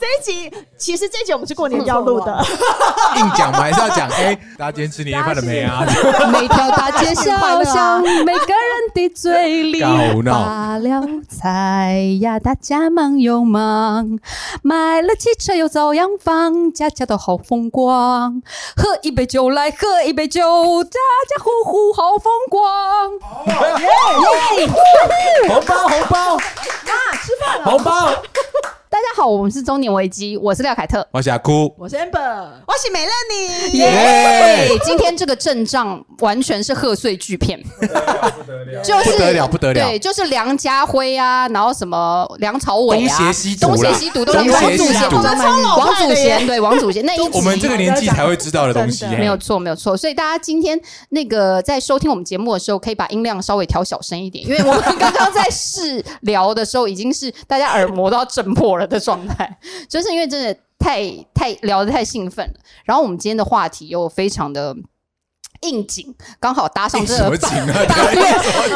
[0.00, 2.42] 这一集其实这一集我们是过年要录的，
[3.16, 4.08] 硬讲嘛，还是要讲。
[4.08, 5.84] 哎，大家今天吃年夜饭了没啊？
[6.32, 9.80] 每条大街小巷，每个人的嘴里
[10.24, 14.18] 发了财呀，大家忙又忙，
[14.62, 18.42] 买了汽车又遭殃房，家家都好风光。
[18.76, 20.40] 喝一杯酒来，喝一杯酒，
[20.84, 20.98] 家
[21.28, 23.12] 家户户好风光。
[23.46, 23.54] 耶
[24.64, 24.68] 耶
[25.48, 28.10] 红包红包妈吃饭了红包！
[29.00, 31.06] 大家好，我们是中年危机，我是廖凯特。
[31.10, 34.68] 我是阿哭，我是 amber，我是美乐你，耶！
[34.84, 37.58] 今天这个阵仗完全是贺岁巨片，
[38.84, 39.88] 就是不得了不得了。
[39.88, 45.16] 对，就是梁家辉啊，然后什么梁朝伟啊，东邪西毒东邪西毒都是东邪西王祖贤，毒
[45.80, 47.06] 王祖贤对王祖贤。
[47.06, 49.96] 那一集我们这个年纪才会知道的东西，没有错，没有错。
[49.96, 59.58] 所以大家今天那个在收听我们节目的时候，可以把音量稍微调小声一点，因为我们刚刚在试聊的时候，已经是大家耳膜都要震破了的状态，
[59.88, 62.60] 就是因为真的太太聊得太兴奋了。
[62.84, 64.76] 然后我们今天的话题又非常的
[65.60, 67.84] 应景，刚好搭上这个景啊？
[67.88, 68.20] 八月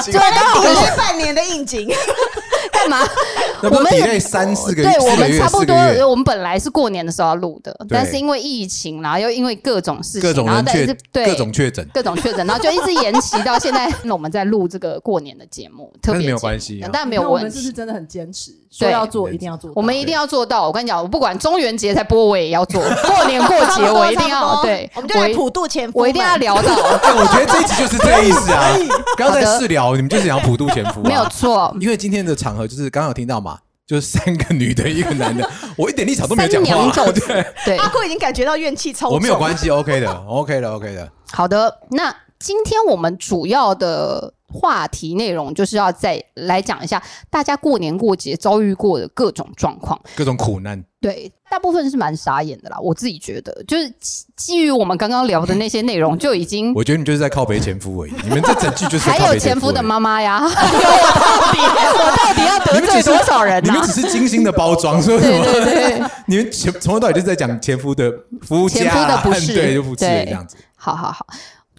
[0.04, 0.12] 对？
[0.12, 1.88] 刚好抵赖半年的应景，
[2.72, 2.98] 干嘛？
[3.62, 5.74] 那我们 delay 三四个月，对我们差不多
[6.08, 13.90] 我们本来是过年的时候要录的，但是因为疫情，然后又因为各种事情，各种然后人确但是对各种确诊，各种确诊，然后就一直延期到现在。
[14.02, 17.44] 那我们在录这个过年的节目，特别没有关系啊但没有那我问题。
[17.44, 19.70] 们是不是真的很坚持，说对要做一定要做？
[19.74, 20.66] 我们一定要做到。
[20.66, 28.72] 我跟你讲，我不管中元节才播，我也要做；过年过节我一定要对，我们就来普渡前，我一定要聊到，哎，我觉得这一集就是这个意思啊！
[29.16, 31.74] 刚刚在试聊，你们就是想要普渡前夫啊，没有错。
[31.80, 49.98] 因为今天的场合就是刚刚有听到嘛，就是三个女的，一个男的， 我一点立场都没有讲话，对，对，阿酷已经感觉到怨气超重，我没有关系，OK 的，OK 的，OK 的，好的，那今天我们主要的话题内容就是要再来讲一下大家过年过节遭遇过的各种状况。
[50.14, 65.44] 各种苦难，对，大部分是蛮傻眼的啦，我自己觉得，就是基基于我们刚刚聊的那些内容，就已经我觉得你就是在靠北前夫而已，你们这整句就是 还有前夫的妈妈呀，我到底我到底要得罪多少人呢、你们只是精心的包装，说什对么？
[65.44, 68.10] 对对， 你们前从头到尾就是在讲前夫的
[68.40, 70.56] 夫家前夫的不是对，就不是对这样子。
[70.74, 71.26] 好好好。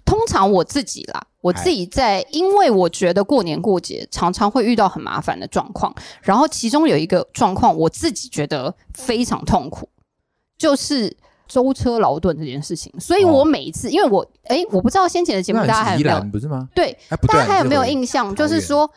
[0.06, 9.88] 通常我自己啦，我自己在，因为我觉得过年过节常常会遇到很麻烦的状况，然后其中有一个状况，我自己觉得非常痛苦，
[10.56, 11.14] 就是
[11.48, 12.92] 舟车劳顿这件事情。
[13.00, 16.68] 所以我每一次，因为我哎，我不知道先前的节目大家还有没有不是吗？
[16.72, 16.96] 对，
[17.28, 18.32] 大家还有没有印象？
[18.34, 18.88] 就是说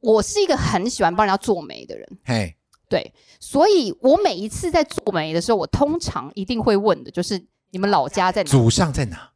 [0.00, 2.56] 我是一个很喜欢帮人家做媒的人，嘿，
[2.88, 8.50] 对，所以我每一次在做媒的时候，我通常一定会问的就是你们老家在哪？
[8.50, 9.30] 祖上在哪？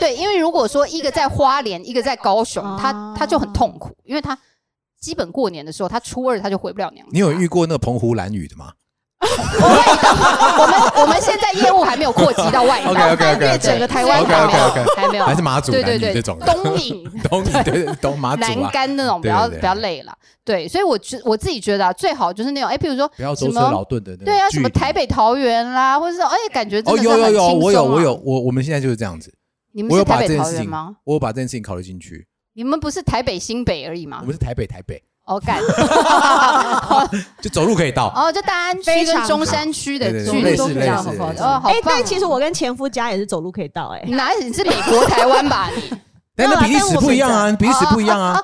[0.00, 4.36] 对，因为如果说一个在花莲，一个在高雄，他哦他就很痛苦，因为他
[5.00, 7.10] 基本过年的时候，他初二他就回不了娘家。
[7.12, 8.72] 你有遇过那个澎湖蓝雨的吗？
[9.22, 13.38] 我们我们现在业务还没有扩及到外岛 OK，OK，OK，OK。
[13.38, 16.46] 对整个台湾还没有还没有，还是马祖对对对，蓝屿这种的？
[16.46, 17.04] 东引。
[17.28, 19.50] 东对对东马祖南啊，干那种比较对。
[19.50, 20.16] 对对比较累了。
[20.42, 27.62] 对，所以我觉我自己觉得啊，最好就是那种哎，比如说不要舟车什么劳顿的那个对啊，距离什么台北桃园啦，或者是哎，感觉真哦，的是很有有有，松啊。
[27.62, 29.30] 我有我有，我我们现在就是这样子，
[29.72, 32.26] 你们是台北把这件事情桃园吗？，我有把这件事情考虑进去。
[32.52, 34.26] 你们不是台北新北而已吗我？
[34.26, 35.60] 们是台北台北，哦，干，
[37.40, 38.12] 就走路可以到。
[38.14, 41.96] 哦，就大安区非常跟中山区的对对距离类似都可以到似类似哦，好哎，棒哦！
[41.96, 44.44] 但其实我跟前夫家也是走路可以到，哎，你哪里？
[44.46, 45.70] 你是美国台湾吧？
[45.74, 45.96] 你
[46.34, 48.42] 但那比例尺不一样啊，比例尺不一样啊。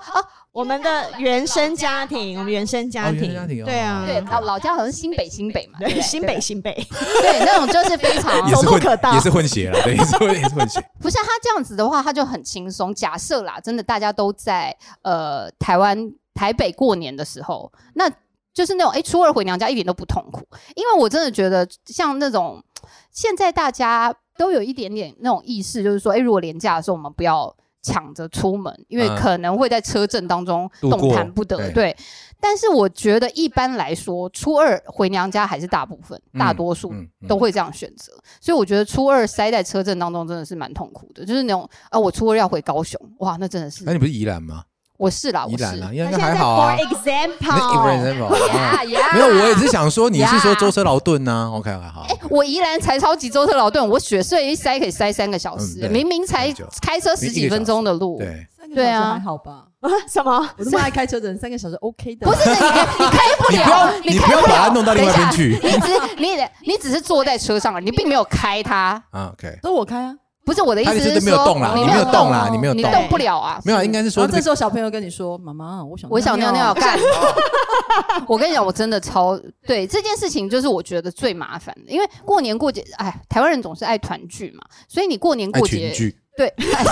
[0.56, 10.82] 我们的原生家庭，我们原生家庭生家庭哦，对啊，对老老家好像是新北新北嘛，对新北新北，对那种就是非常 也是混走路可到也是混血了，对，也是混也是混血。
[10.98, 12.94] 不是他这样子的话，他就很轻松。
[12.94, 18.10] 假设啦，真的大家都在呃台湾台北过年的时候，那
[18.54, 20.40] 就是那种哎初二回娘家一点都不痛苦，
[20.74, 22.64] 因为我真的觉得像那种
[23.12, 27.54] 现在大家都有一点点那种意识，就是说哎如果年假的时候我们不要。
[27.86, 31.56] 抢着出门，因为嗯可能会在车震当中动弹不得。
[31.56, 31.96] 对对，
[32.40, 36.92] 但是我觉得一般来说，初二回娘家还是大部分、嗯大多数
[37.28, 38.12] 都会这样选择。
[38.40, 44.64] 所以我觉得初二塞在车震当中真的是蛮痛苦的，就是那种啊，我初二要回高雄，哇，那真的是那你不是宜兰吗？
[44.98, 46.78] 我是啦，我是宜兰啊，应该那现在还好啊 For。
[46.78, 52.06] 那 for example，example，啊呀呀，没有，我也是想说，你是说舟车劳顿呢？OK，好。
[52.08, 59.64] 哎，我宜兰才超级舟车劳顿，我雪隧一塞可以塞三个小时，明明才开车十几分钟的路，对，三个对啊小时还好吧？
[60.10, 60.48] 什么？
[60.58, 62.26] 我这么爱开车的人，三个小时 OK 的。
[62.26, 66.28] 不是你开你开不你不了，你不要把它弄到另外一边去你只你
[66.72, 69.00] 你只是坐在车上，你并没有开它。
[69.10, 69.30] 啊。
[69.34, 70.14] OK，都我开啊，
[70.46, 73.60] 不是我的意思说是没有动啦你你没有动啦哦你没有动你动不了啊。
[73.64, 76.74] 没有，应该是说这这时候小朋友跟你说：“妈妈，我想我想尿尿尿。
[76.80, 76.96] 干。
[78.28, 85.92] 我跟你讲，我真的超对这件事情，就是我觉得最麻烦的，因为过年过节，哎，台湾人总是爱团聚嘛，所以你过年过节，
[86.36, 86.84] 对，爱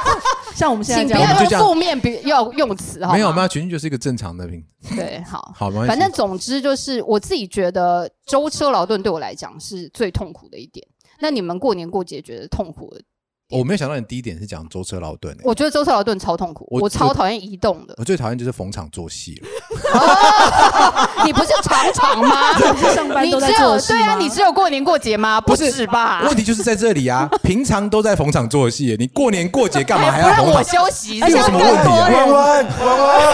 [0.54, 4.64] 像我们现在请这样，不要用负面比要用词，哈没有，吗没有群聚就是一个正常的品，
[4.96, 5.52] 对，好。
[5.54, 10.86] 好，反正总之就是，我自己觉得舟车劳顿对我来讲是最痛苦的一点。
[11.20, 13.02] 那你们过年过节觉得痛苦的？
[13.50, 17.94] 我没有想到你第一点是讲舟车劳顿、欸，我觉得舟车劳顿超痛苦，我我超讨厌移动的。
[17.98, 19.48] 我最讨厌就是逢场作戏了。
[21.24, 22.58] 你不是常常吗？
[22.94, 25.40] 上班都在你只有做事对啊，你只有过年过节吗？
[25.40, 26.22] 不是是吧？
[26.26, 30.84] 问题就是在这里啊， 平常都在逢场作戏，你过年过节干嘛还要让我要逢场？
[30.84, 31.20] 休息？
[31.20, 32.08] 这有什么问题啊？
[32.08, 33.26] 更多人弯弯弯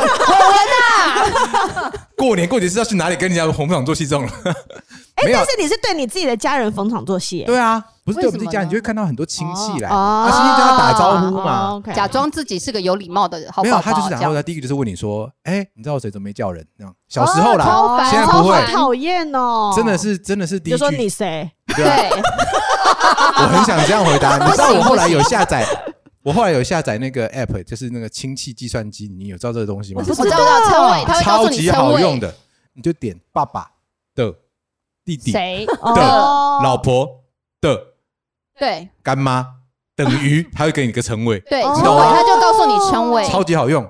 [0.88, 1.92] 啊！
[2.16, 4.28] 过年过节是要去哪里跟人家逢场作戏这种？
[5.14, 11.80] 哎但，是你是对你自己的家人逢场作戏，对啊，不是对我们为什么自己家人，你就会看到很多亲戚来，哦啊，亲戚就要打招呼嘛。
[11.94, 16.66] 假装自己是个有礼貌的好没有，他就是然后这样他第一个就是问你说，哎，你知道我谁怎么没叫人？
[16.78, 21.50] 那样小时候啦，现在不会讨厌哦，真的是真的是第一就说句，你谁？
[21.76, 21.84] 对
[23.38, 24.38] 我很想这样回答。
[24.38, 25.64] 你知道我后来有下载，
[26.24, 30.02] 我后来有下载那个 app，就是那个亲戚计算机，你有知道这个东西吗？
[30.02, 32.34] 我知道我知道称谓，他超级好用的，
[32.74, 33.70] 你就点爸爸
[34.14, 34.32] 的
[35.04, 37.06] 弟弟的谁，哦老婆
[37.60, 37.78] 的
[38.58, 38.88] 对。
[39.02, 39.46] 干妈
[39.96, 43.86] 等于， 他会给你一个称谓，对，哦称谓他就告诉你称谓，超级好用，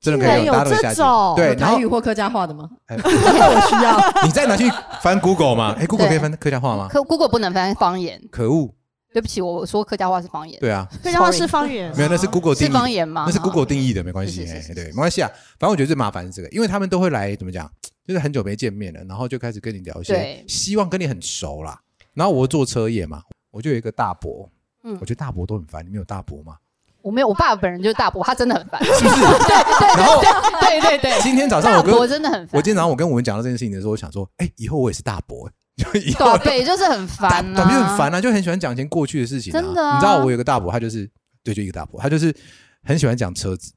[0.00, 1.34] 真的可以用，大家都可以下这种。
[1.36, 1.42] 去。
[1.42, 2.68] 对，有然后台语或客家话的吗？
[2.86, 4.24] 哎 我需要。
[4.24, 4.70] 你再拿去
[5.00, 5.74] 翻 Google 嘛？
[5.78, 6.88] 哎，Google 可以翻客家话吗？
[6.90, 8.74] 可 Google 不能翻方言，可恶，
[9.12, 13.24] 对不起，我说客家话是方言，对啊，客家话是方言，没有，那是 Google 定是义，方言吗？
[13.26, 14.74] 那是哦 Google 定义的，没关系，哎，是是是是。
[14.74, 15.30] 对，没关系啊。
[15.58, 17.70] 反正我觉得最麻烦是这个，因为他们都会来，怎么讲，
[18.06, 21.80] 就是很久没见面了，然后就开始跟你聊一些对，希望跟你很熟啦。
[22.12, 23.22] 然后我做车业嘛，
[23.56, 24.46] 我就有一个大伯，
[24.84, 26.58] 嗯我觉得大伯都很烦，你们有大伯吗？
[27.00, 28.78] 我没有，我爸本人就是大伯，他真的很烦。
[28.84, 29.22] 是不是？
[29.96, 30.20] 然后
[30.60, 32.58] 对对对，今天早上我跟我真的很烦。
[32.58, 39.54] 我今天早上我跟我们讲到这件事情的时候，我想说，哎，以后我也是大伯，就以后短辈就是很大烦短辈啊， 很烦啊，就很喜欢讲一些过去的事情、啊。
[39.58, 41.08] 真的啊你知道我有个大伯，他就是
[41.42, 42.34] 对，就一个大伯，他就是
[42.82, 43.72] 很喜欢讲车子，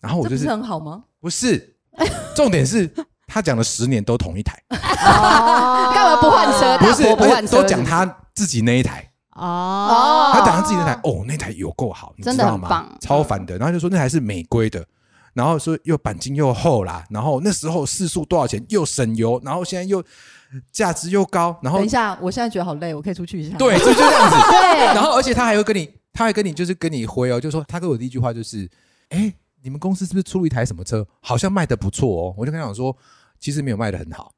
[0.00, 1.04] 然后我就是是很好吗？
[1.20, 1.76] 不是，
[2.34, 2.90] 重点是
[3.28, 6.76] 他讲了十年都同一台， 哦干嘛不换车？
[6.78, 8.04] 不是，不换车，都讲他
[8.34, 12.88] 自己那一台，哦，他讲他自己那台，哦，那台有够好，你知真的道吗？
[13.00, 14.84] 超烦的，然后就说那台是美规的。
[15.34, 18.64] 然后说又钣金又厚啦，然后那时候四速多少钱？
[18.70, 20.02] 又省油，然后现在又
[20.72, 23.56] 价值又高，然后等一下，我现在觉得好累，我可以出去一下。
[23.56, 24.36] 对，就就这样子。
[24.50, 28.68] 对，然后而且他还会跟你，他还跟你就是跟你回哦，就说他跟我第一句话就是，
[29.10, 29.32] 哎，
[29.62, 31.06] 你们公司是不是出了一台什么车？
[31.20, 32.34] 好像卖的不错哦。
[32.36, 32.96] 我就跟他讲说，
[33.38, 34.32] 其实没有卖的很好。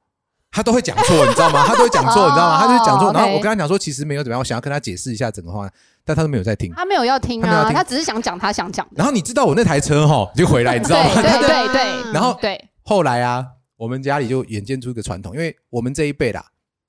[0.52, 1.64] 他都会讲错，你知道吗？
[1.64, 2.58] 他都会讲错，你知道吗？
[2.58, 3.08] 他就会讲错。
[3.10, 5.70] 哦然后我跟他讲说，其实没有怎么样，我想要跟他解释一下整个话，
[6.04, 6.72] 但他都没有在听。
[6.74, 8.94] 他没有要听啊，他只是想讲他想讲的。
[8.96, 11.14] 然后你知道我那台车哈，就回来，你知道吗？
[11.14, 16.44] 对对对 对，然后对后来啊，我们家里就演变出一个传统，因为我们这一辈啦，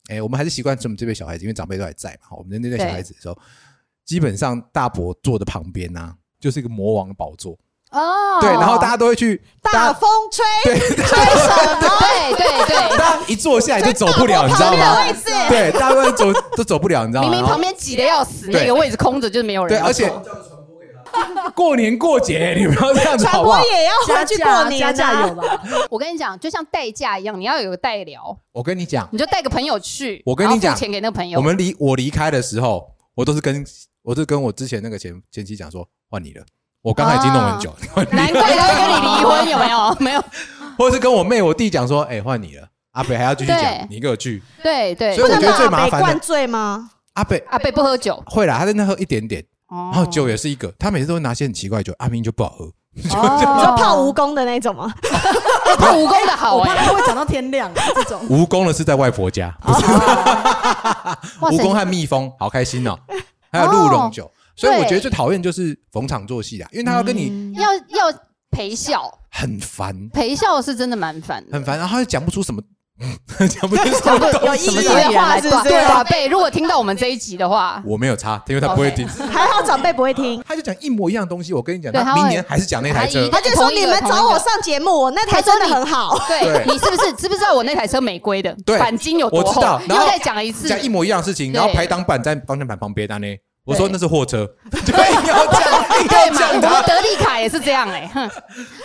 [0.09, 2.35] 哎，我们还是习惯我们这辈小孩子，因为长辈都还在嘛。
[2.37, 3.37] 我们那代小孩子的时候，
[4.03, 7.55] 基本上大伯坐的旁边呢、就是一个魔王的宝座，
[7.91, 11.99] 哦，对，然后大家都会去，大风吹，对，吹什么？
[11.99, 14.95] 对对对，大家一坐下来就走不了，你知道吗？
[15.49, 17.29] 对，大家都走都走不了，你知道吗？
[17.29, 23.59] 明明旁边挤得要死，那个位置空着，就是没有人对，而且坐过年过节，你不要这样子传好不好？
[23.59, 25.35] 播也要加回去过年加？
[25.89, 31.37] 我跟你讲，就像代驾一样，你要有个代聊，我跟你讲，你就带个朋友去，我跟你讲钱给那个朋友。
[31.37, 33.65] 我们离我离开的时候，我都是跟
[34.03, 36.45] 我是跟我之前那个前前妻讲说，换你了。
[36.81, 38.09] 我刚才已经弄很久，换你。
[38.09, 39.95] 了难怪他会跟你离婚，有没有？
[39.99, 40.23] 没有，
[40.77, 42.67] 或者是跟我妹、我弟讲说，哎，换你了。
[42.93, 44.41] 阿北还要继续讲对，你给我去。
[44.61, 45.15] 对对。
[45.15, 46.89] 所以我觉得最麻不能把北灌烦的醉吗？
[47.13, 52.71] 阿北阿北不喝酒，会啦，他在那喝一点点，然然后酒也是一个，他每次都会拿些很奇怪的酒，阿明就不好喝。
[52.93, 53.17] 你说
[53.77, 54.93] 泡蜈蚣的那种吗？
[55.79, 58.27] 泡蜈蚣的好我怕会讲到天亮这种。
[58.27, 59.85] 蜈蚣的是在外婆家，不是？
[61.39, 62.97] 蜈蚣和蜜蜂，好开心哦。
[63.49, 64.29] 还有鹿茸酒，
[64.61, 68.17] 所以我觉得最讨厌就是逢场作戏啊，因为他要跟你要要
[68.51, 71.43] 陪笑，很烦，陪笑是真的蛮烦。
[71.51, 72.61] 很烦，然后他又讲不出什么，
[73.49, 74.75] 讲不出什么东西。
[74.75, 75.69] 有意义的话是不是？
[75.69, 79.07] 对啊，贝，如果听到我们这一集的话，我没有差，因为他不会听。
[79.07, 80.43] 还好长辈不会听。
[80.47, 83.41] 他就讲一模一样的东西，我跟你讲，他明年还是讲那台车他。
[83.41, 86.15] 就说你们找我上节目，我那台真的很好。
[86.27, 89.81] 对对你是不是知不知道我那台车美规的对钣金有多厚我知道？
[89.87, 93.27] 然后又再讲一次，讲一模一样的事情，然后排挡板在方向盘旁边那呢。
[93.63, 96.39] 我说那是货车， 就硬要讲，硬对嘛？
[96.39, 96.83] 要讲我们。
[96.87, 98.29] 德利卡也是这样哎， 哼，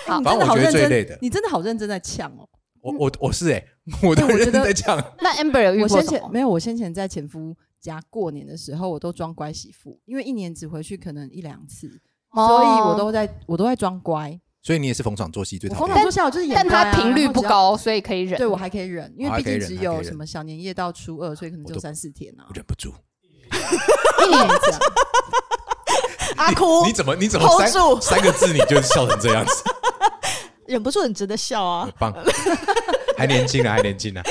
[0.07, 2.49] 好你反正我觉得真的好认真最累的你真的好认真在呛哦。
[2.83, 3.65] 我我我是哎，
[4.03, 4.97] 我都认真在呛。
[5.21, 5.89] 那 Amber 有遇我？
[5.89, 11.89] 先前没有，我先前在前夫家过年的时候，我都装乖媳妇，因为一年只回去可能一两次，
[12.31, 14.39] 哦所以我都在我都在装乖。
[14.63, 15.95] 所以你也是逢场作戏最我讨厌。
[15.95, 18.37] 逢场作戏，我就是演但他频率不，高，所以可以忍。
[18.37, 22.55] 对我还可以忍，因为毕竟只有什么小年夜到初二，所以可能就三四天啊我。
[22.55, 22.93] 忍不住，
[24.25, 29.63] 一年这， 阿哭你，怎么你怎么 hold 三住三个字你就笑成这样子？
[30.67, 31.93] 忍不住很值得笑啊很。
[31.99, 32.25] 棒，
[33.17, 34.23] 还年轻啊，还年轻啊。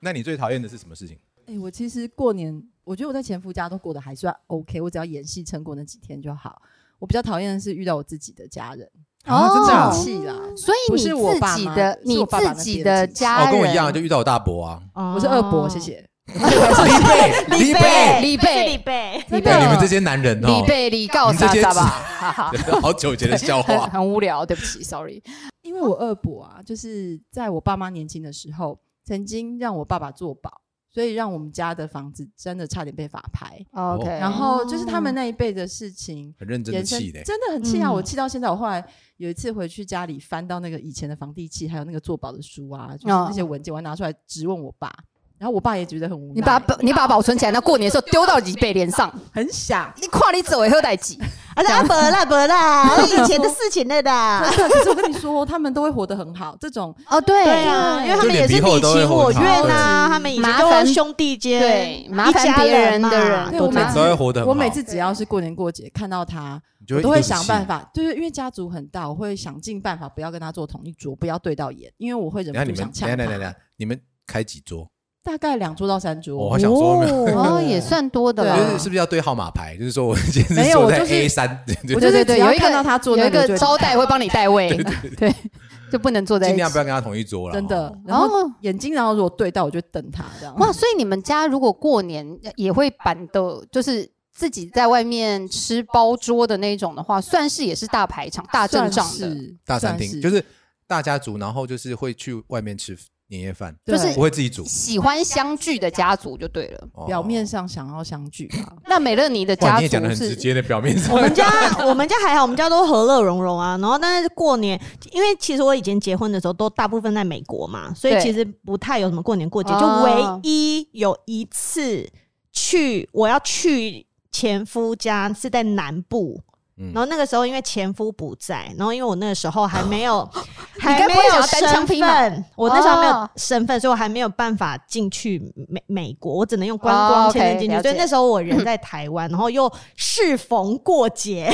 [0.00, 1.18] 那你最讨厌的是什么事情？
[1.46, 6.60] 哎、我其实过年，我觉得我在前夫家都过得还算 OK，我只要演戏撑过那几天就好。
[6.98, 8.88] 我比较讨厌的是遇到我自己的家人，
[9.24, 10.34] 啊，真的啊生气啦。
[10.56, 15.78] 所以你不是我爸妈自己的你是我爸爸那自己边的亲戚的家人，哦，跟我一样，就遇到我大伯啊，我我是二伯，谢。
[15.80, 16.08] 谢。
[16.26, 23.86] 李贝，李贝，李贝，贝李贝，李贝，你们这些男人哦李，贝李告你们这些啥啥吧，哈哈，好久以前的笑很话。
[23.92, 25.22] 很无聊，对不起，sorry。
[25.62, 30.50] 因为我二伯啊，就是在我爸妈年轻的时候，曾经让我爸爸做保，
[30.90, 33.58] 所以让我们家的房子真的差点被法拍。
[33.72, 37.90] OK，然后就是他们那一辈的事情，很认真气的，真的很气啊！
[37.90, 38.82] 嗯我气到现在，我后来
[39.18, 44.90] 有一次回去家里翻到那个以前的房地契，还有那个做保的书啊，就是哦那些文件，我还拿出来质问我爸，
[45.38, 49.92] 然后我爸也觉得很无奈，你把它你把它保存起来，那过年的时候丢到李贝脸上， 很想。
[50.00, 51.18] 你跨你走也喝代几？
[51.54, 54.10] 啊，那不啦不啦， 那以前的事情了的。
[54.44, 56.56] 可是我跟你说，他们都会活得很好。
[56.60, 64.44] 这种哦，对对啊，因为他们也是你情我愿呐，他们以前麻烦兄弟间，对麻烦别人的人对我每次都会活得。
[64.46, 66.60] 我每次只要是过年过节看到他，
[66.96, 67.64] 我都会想办。
[67.64, 73.56] 法，就是因为家族很大，我会想尽办法不要跟他坐同一桌，不要对到眼，因为我会忍不住想呛等一下等一下等一他。
[73.76, 74.88] 你们开几桌？
[75.24, 79.74] 大概两桌到三我桌好，想说没有，哦， 也算多的对是是不是要对号码牌？
[79.78, 81.64] 就是说我今天坐在有我就是 A 三，
[81.94, 84.68] 我就是对对对，有一只要看到他坐有一那个招待会帮你带位，
[85.16, 85.34] 对，
[85.90, 86.76] 就不能坐在尽量不。
[86.76, 87.54] 要跟他同一桌了。
[87.54, 87.98] 真的哦。
[88.06, 90.54] 然后哦眼睛，然后如果对到，我就瞪他这样。
[90.56, 92.26] 哇，所以你们家如果过年
[92.56, 99.30] 也会板的，就是自己在外面吃包桌的那种的话，算是也是大排场、大阵仗的。
[99.30, 100.44] 是大餐厅就是
[100.86, 102.94] 大家族，然后就是会去外面吃
[103.28, 104.64] 年夜饭，就是不会自己煮。
[104.64, 106.88] 喜欢相聚的家族就对了。
[106.92, 111.46] 哦表面上想要相聚啊， 那美乐尼的哇，家你也讲的族是很直接的，表面上我们家
[111.86, 113.78] 我们家还好，我们家都和乐融融啊。
[113.78, 114.80] 然后，但是过年，
[115.12, 119.72] 因为其实我以前结婚的时候都大部分在美国嘛，所以对其实不太有什么过年过节。
[119.72, 122.08] 哦就唯一有一次
[122.52, 126.40] 去，我要去前夫家是在南部。
[126.78, 126.92] 嗯。
[126.94, 130.28] 然后那个时候因为前夫不在，然后因为我那个时候还没有，
[130.78, 132.08] 还该没有不会想要单枪身匹马？
[132.08, 133.30] 份，我那时候没有哦。
[133.36, 137.82] 身份，所以我还没有办法进去美美国，我只能用观哦光签证进去。
[137.82, 141.52] 所以那时候我人在台湾，然后又适逢过节，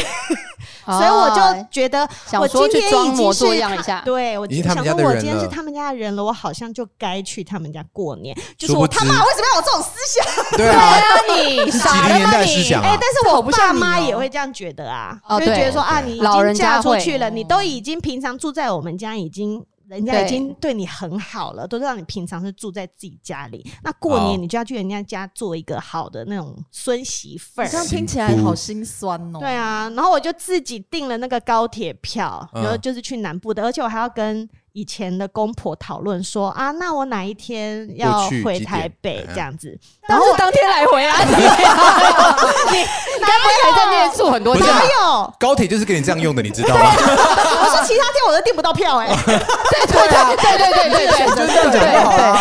[0.86, 0.98] 哦。
[1.00, 2.08] 所以我就觉得
[2.38, 4.02] 我今天装模已经是他作样一下。
[4.04, 8.36] 对我想说我今天是他们家的人了，我好像就该去他们家过年。
[8.58, 10.58] 就是我他妈为什么要有这种思想？
[10.58, 10.96] 对啊，
[11.64, 12.44] 你 傻了零年吗你？
[12.44, 19.64] 代思想哎、啊，但是我爸妈哦也会这样觉得啊，哦就会觉得对说啊，你已经嫁出去了，你都已经平常住在我们家，已经。
[19.90, 23.68] 人家已经对你很好了，都让你平常是住在自己家里。
[23.82, 27.76] 那过哦年你就要去人家家做一个好的那种孙媳妇儿这。
[27.76, 29.40] 样听起来好心酸哦。
[29.40, 39.78] 对啊，然后我就自己订了那个高铁票，嗯然后就是去南部的，而且我还要跟以前的公婆讨论说啊，那我哪一天要回台北这样子。
[40.08, 41.34] 然后当天来回啊， 你
[42.78, 42.84] 你
[43.20, 44.82] 该不会还在那边住很多不是天吧？
[44.82, 45.34] 哪有？
[45.38, 46.92] 高铁就是给你这样用的，你知道吗？
[46.96, 49.38] 我说其他天我都订不到票哎、对
[49.86, 52.40] 对对对对对对，就是这样讲就好了。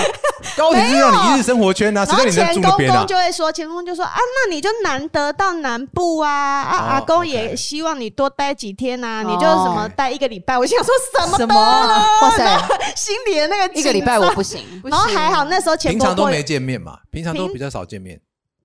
[0.58, 3.08] 高铁是让你一日生活圈啊，谁然后叫你在前公住那边啊公？
[3.08, 10.58] 就会说，前公公就说啊，那你就难得到南部啊，啊、哦阿公也希望你多待几天啊，哦你就什么待一个礼拜。
[10.58, 12.19] 我想说什么什么啊？
[12.22, 14.64] 哇塞，心里的那个一个礼拜我不行。
[14.84, 18.20] 然后还好那时候前婆婆平常都没见面嘛，平常都比较少见面。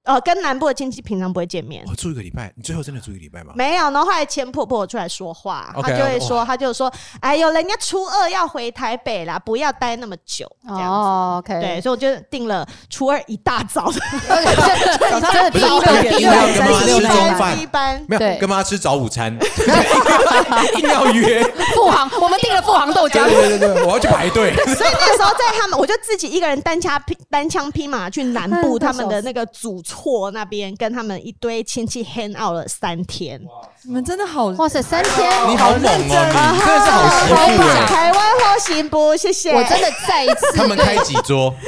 [0.05, 1.85] 呃跟南部的亲戚平常不会见面。
[1.87, 3.53] 我住一个礼拜，你最后真的住一个礼拜吗？
[3.55, 10.85] 没有，然后后来前婆婆出来说话她就会说，她就说，哎呦，人家初二要回台北啦，不要待那么久，这样子。
[10.85, 13.99] 哦，OK，对，所以我就定了初二一大早的
[15.11, 18.05] 早上第一个因为要跟妈第一吃中班，饭第一，班。
[18.09, 19.35] 没有对跟妈吃早午餐，
[20.77, 21.43] 一定要约。
[21.75, 23.25] 富航，我们订了富航豆浆。
[23.25, 24.55] 对对对，我要去排队。
[24.57, 33.41] 所以那时候在他们，我就自己一个人单枪匹单枪匹马去南部他们的那个祖厝那边，跟他们一堆亲戚 hang out 了三天。
[33.83, 37.87] 你们真的好哇塞，三天，你好猛哦，你真的是好媳妇哎。
[37.87, 39.17] 台湾后行不？
[39.17, 39.53] 谢谢。
[39.53, 41.55] 我真的再一次他们开几桌？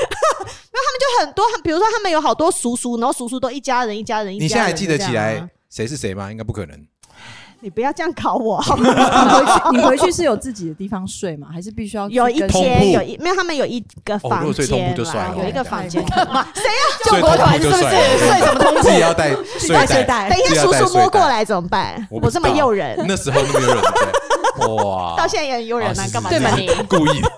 [0.73, 4.45] 那他们就很多，比如说他们有好多叔叔，然后叔叔都一家人一家人一家人。
[4.45, 6.30] 你现在还记得起来谁是谁吗？
[6.30, 6.87] 应该不可能。
[7.66, 8.88] 你不要这样考我 好吗？
[8.94, 11.49] 你回去，你回去是有自己的地方睡吗？
[11.52, 16.00] 还是必须要有一跟通铺天有一没有，他们有一个房睡通铺间有一个房间。
[16.04, 16.46] 干嘛？
[17.04, 17.82] 救国团是不是？
[17.82, 20.30] 睡什么通自己要带睡带睡袋。
[20.30, 22.06] 等一下，叔叔摸过来怎么办？
[22.08, 23.82] 我这么诱人，那时候那么诱人？
[24.76, 26.76] 哇， 到现在也很诱人啊，干嘛对嘛这样？
[26.78, 26.85] 你？
[26.85, 27.28] 故意的。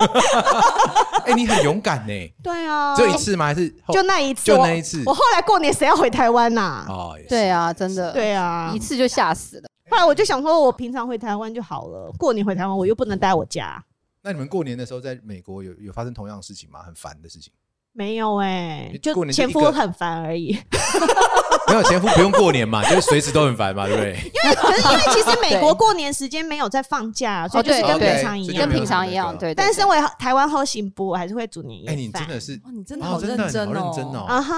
[1.24, 3.46] 哎，你很勇敢呢，对啊，只有一次吗？
[3.46, 6.84] 还是就那一次，就我那一次我后来过年谁要回台湾呐？
[6.86, 9.62] 哦，对啊，真的，对啊一，次就吓死了。
[9.90, 13.84] 后来我就想说，我平常回台湾就好了，过年回台湾我又不能待我家，
[14.22, 16.82] 那你们过年的时候在美国有有发生同样的事情吗？
[16.82, 17.52] 很烦的事情？
[17.92, 20.56] 没有哎你，就前夫很烦而已。
[21.68, 24.12] 没有前夫不用过年嘛， 就是随时都很烦嘛，对不对？
[24.42, 29.54] 因为可是因为其实美国过年时间没有在放假，所以就是跟平常一样跟平常一样，对。
[29.54, 31.98] 但身为台湾后行部，我还是会煮年夜哎，饭。
[31.98, 34.54] 你真的是哦，你真的哦好认真哦，认真哦啊哈，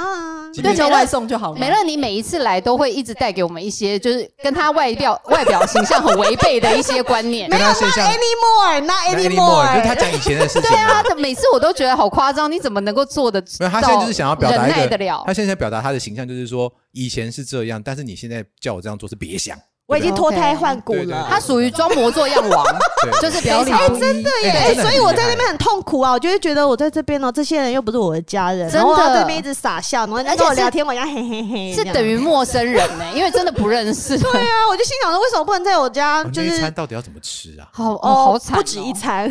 [0.52, 1.58] 今天叫外送就好了。
[1.58, 9.94] 美乐，你每一次来都会一直带给我们一些，就是跟他外表 外表形象很违背的一些观念没有，not anymore，not 那 anymore，就是他。
[10.00, 13.40] 讲以前的事情对啊啊。，每次我都觉得好夸张，你怎么能够做的？
[13.58, 15.32] 没有，他现在就是想要表达忍一个，耐得了他。
[15.32, 19.58] 现在表达他的形象就是说，以前是这样，但是你现在叫我这样做是别想。
[19.86, 21.26] 我已经对脱胎换骨对对对了。
[21.28, 22.64] 他属于装模作样王，
[23.02, 34.16] 对就是表里非常不一，真的耶，哎、哎真的很所以我在那边很痛苦啊，我就会觉得我在这边哦，这些人又不是我的家人，真的然后我要在这边一直傻笑，然后跟我聊天，我要嘿嘿嘿，是等于陌生人呢，因为真的不认识。
[34.16, 37.66] 对啊，我就心想说，为什么不能在我家就是餐到底要怎么吃啊？
[37.72, 39.28] 好哦，好惨哦，不止一餐，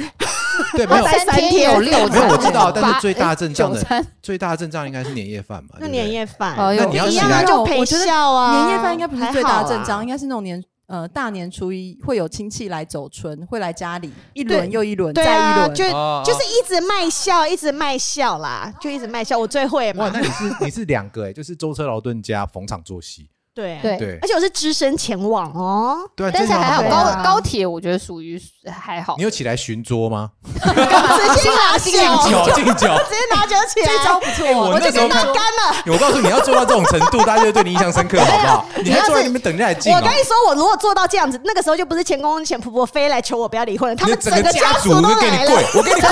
[0.76, 5.70] 对，没有待三天有六没有，我知道，但是最大阵仗的最大的阵仗应该是年夜饭嘛。
[5.80, 8.66] 那年夜饭，那你要起来就陪笑啊。
[8.68, 15.74] 年夜饭应该不是最大的阵仗，应该是那种年呃大年初一会有亲戚来走春，会来家里一对轮又一轮，再一轮。
[15.74, 20.20] 就哦就是一直卖笑，一直卖笑啦，就一直卖笑，我最会哇，嘛那。
[20.20, 29.24] 你是你是两个哎，就是舟车劳顿加逢场作戏，对对对而且我是只身前往哦，对啊，但是还好，高高铁我觉得属于还好你。
[29.24, 30.30] 有起来巡桌吗？
[30.56, 31.94] 直接拿敬
[32.32, 32.88] 酒，酒敬酒。
[33.10, 35.84] 直接拿酒起来，这招不错哎我哦，那时候，干了。
[35.88, 38.66] 我告诉你，你要做到这种程度，大家就对你印象深刻，好不好？
[38.84, 46.10] 你还坐在那边等人来敬哦我跟，你说，我如果做到这样子，那个时候就不是前公公前婆婆飞来求我不要离婚了，他你们整整个家族都来了跪，，我跟你跪。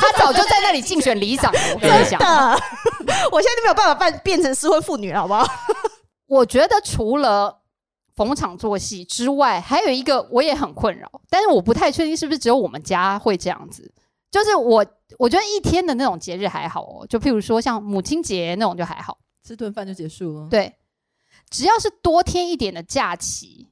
[0.00, 1.58] 他早就在那里竞选里长了。
[1.74, 2.60] 我跟你讲，真的。
[3.32, 5.44] 我现在就没有办法办变成失婚妇女了，好不好？
[6.28, 7.62] 我觉得除了
[8.14, 13.92] 逢场作戏之外，还有一个我也很困扰，但是我不太确定是不是只有我们家会这样子。
[14.30, 14.86] 就是我，
[15.18, 19.18] 我觉得一天的那种节日还好哦，就譬如说像母亲节那种就还好。
[19.42, 20.48] 吃顿饭就结束了。
[20.50, 20.74] 对，
[21.48, 23.70] 只要是多天一点的假期，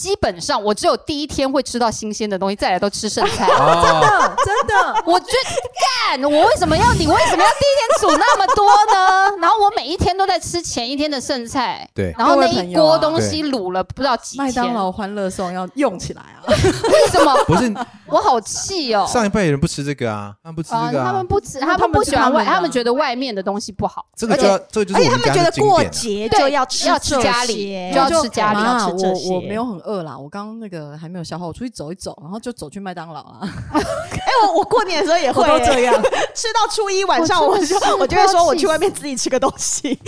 [0.00, 3.44] 基本上我只有第一天会吃到新鲜的东西，再来都吃剩菜。
[3.52, 9.36] 真的，真的，我觉得干，我为什么要你为什么要第一天煮那么多呢？
[9.42, 14.46] 然后我每一天都在吃前一天的剩菜，对，然后那一锅东西卤了不知道几天。
[14.46, 16.48] 麦当劳欢乐颂要用起来啊！
[16.48, 17.36] 为什么？
[17.44, 17.68] 不是
[18.10, 19.06] 我好气哦！
[19.06, 25.84] 上一辈人不吃这个啊，他们不吃啊，这个啊他们，不吃，他们不喜欢外，他们觉得外面的东西不好，这个就要这个就而且他们觉得过。
[25.90, 29.28] 节就要吃要吃家里就要吃家里要啊吃这些。
[29.28, 33.40] 我我没有很饿啦，我刚刚那个还没有消化，我出去走一走，然后就走去麦当劳啊。
[33.74, 35.94] 哎，我我过年的时候也会这样，
[36.34, 39.98] 吃到初一晚上，我就我就会说我去外面自己吃个东西，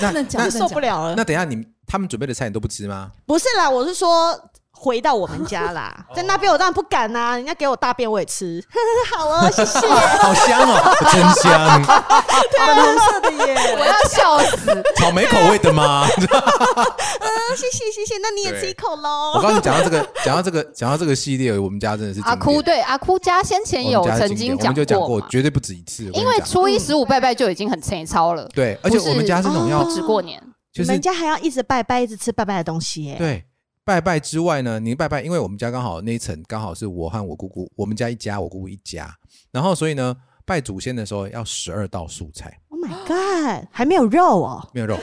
[0.00, 1.14] 那不能讲那受不了了。
[1.14, 3.10] 那等一下你他们准备的菜你都不吃吗？
[3.26, 4.36] 不是啦，我是说
[4.84, 8.62] 回到我们家啦，在那边我当然不敢呐、人家给我大便我也吃。
[9.16, 9.78] 好哦，谢谢。
[10.20, 14.82] 好香哦，真香，粉红色的耶， 我要笑死。
[14.96, 16.06] 草莓口味的吗？
[16.20, 19.32] 嗯，谢谢谢谢，那你也吃一口我喽。
[19.36, 26.04] 我刚你，讲到这个，讲到这个，讲到这个系列，我们家真的是阿哭对阿哭家先前有曾经讲过，过，绝对不止一次。
[26.12, 30.38] 因为初一十五拜拜就已经很粗糙了，对，而且我们家是那种要不止过年，
[30.72, 33.16] 就是你们家还要一直拜拜，一直吃拜拜的东西耶。
[33.16, 33.44] 对
[33.84, 39.14] 拜拜之外呢，你拜拜，因为我们家刚好那一层刚好是我和我姑姑，我们家一家，我姑姑一家，
[39.52, 40.16] 然后所以呢，
[40.46, 44.66] 拜祖先的时候要十二道素菜，Oh my god，还没有肉哦。
[44.72, 44.96] 没有肉，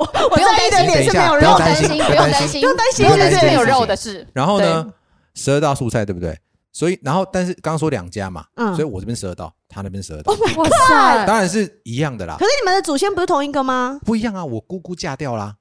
[0.00, 4.26] 我不用在意的担心脸是没有不用肉担心，不不用担心，用担心不用担心不用对对对担心没有肉的事。
[4.32, 4.92] 然后呢，
[5.34, 6.36] 十二道素菜，对不对？
[6.72, 14.00] 所以，然后但是刚刚说两家嘛，嗯所以我这边十二道，他那边十二道， 哇塞，当然是一样的啦可，是你们的祖先不是同一个吗？
[14.04, 14.44] 不一样啊。
[14.44, 15.56] 我姑姑嫁掉啦，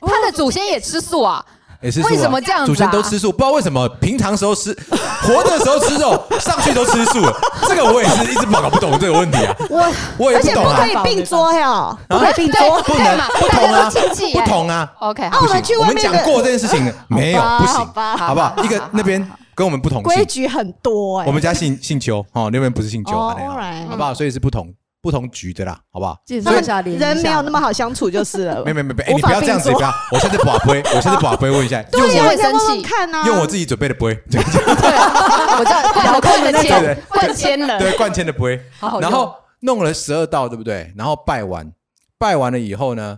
[0.06, 1.44] 他的祖先也吃素啊，
[1.80, 2.10] 也是素啊。
[2.10, 2.66] 为什么这样子啊？
[2.66, 4.76] 祖先都吃素，不知道为什么，平常时候吃，
[5.22, 7.32] 活的时候吃肉，上去都吃素了。
[7.66, 12.82] 这个我也是一直搞不懂这个问题啊，我我也而且不不懂啊可，以并桌哟，不可以并桌。
[12.82, 18.16] 不能对嘛，不同啊大家都亲戚不哎同啊，OK，啊好不行，我们去我们讲外面的过这件事情没有不行，好吧。
[18.16, 18.54] 好不好？
[18.62, 19.20] 一个那边
[19.54, 21.26] 跟我们不同，规矩很多哎。
[21.26, 24.14] 我们家姓姓邱，哦，那边不是姓邱，哦啊那样好不好？
[24.14, 24.72] 所以是不同
[25.06, 26.20] 不同局的啦，好不好？
[26.26, 26.80] 介绍一下。
[26.80, 27.72] 人没有那么好。
[27.72, 28.64] 相处就是了。
[28.64, 37.78] 没没没没，你不要这样子，不要，我现在把杯， 我现在把杯问一下，用对我会生气看啊，用我自己准备的杯，对，我知道灌灌的 对对签，灌签了。
[37.78, 40.92] 对，灌签的杯，好好然后弄了十二道，对不对？
[40.96, 41.70] 然后拜完，
[42.18, 43.16] 拜完了以后呢，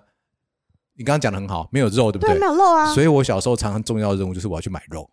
[0.98, 2.38] 你刚刚讲的很好，没有肉，对不对？
[2.38, 5.09] 没有肉啊，所以我小时候常常重要的任务就是我要去买肉，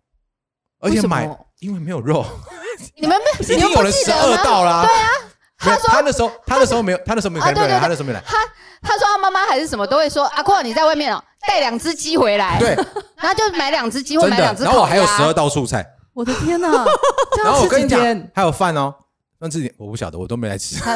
[0.81, 2.25] 而且买因为没有肉，
[2.99, 4.83] 你们没，已经有了十二道啦。
[4.83, 5.09] 对啊，
[5.57, 8.21] 他说他那时候他那时候没有，他那时候没有开会，啊对对对他那时候没来。
[8.25, 8.35] 他
[8.81, 12.75] 他说他妈妈还是什么都会说阿阔你在外面哦带两只鸡回来，对，
[13.17, 14.55] 然后就买两只鸡或买两。
[14.55, 16.67] 只然后我还有十二道素菜，我的天哪！
[17.43, 17.99] 然后我跟你讲，
[18.33, 18.93] 还有饭哦。
[19.37, 20.79] 饭自己我不晓得，我都没来吃。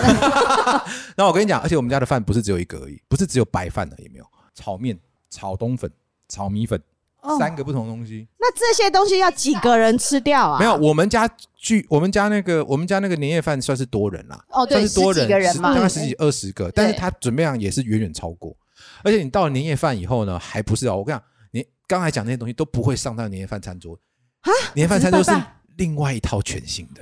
[1.16, 4.98] 然后我跟你讲，而且我们家的饭不是只有一个而已，不是只有白饭的，也没有炒面、
[5.30, 5.92] 炒冬粉、
[6.30, 6.84] 炒米粉，哦
[7.38, 8.28] 三个不同东西。
[8.40, 10.60] 那这些东西要几个人吃掉啊？
[10.60, 18.56] 没有，我们家聚，我们家那个我们家那个年夜饭算是多人啦，哦对算是多十几个人嘛大概十几二十个，但是对他准备量也是远远超过。
[19.04, 23.98] 而且你到了年夜饭以后呢，还不是哦，我跟你讲，你刚才讲那些东西都不会上到年夜饭餐桌
[24.42, 25.32] 啊年夜饭餐桌是
[25.78, 27.02] 另外一套全新的。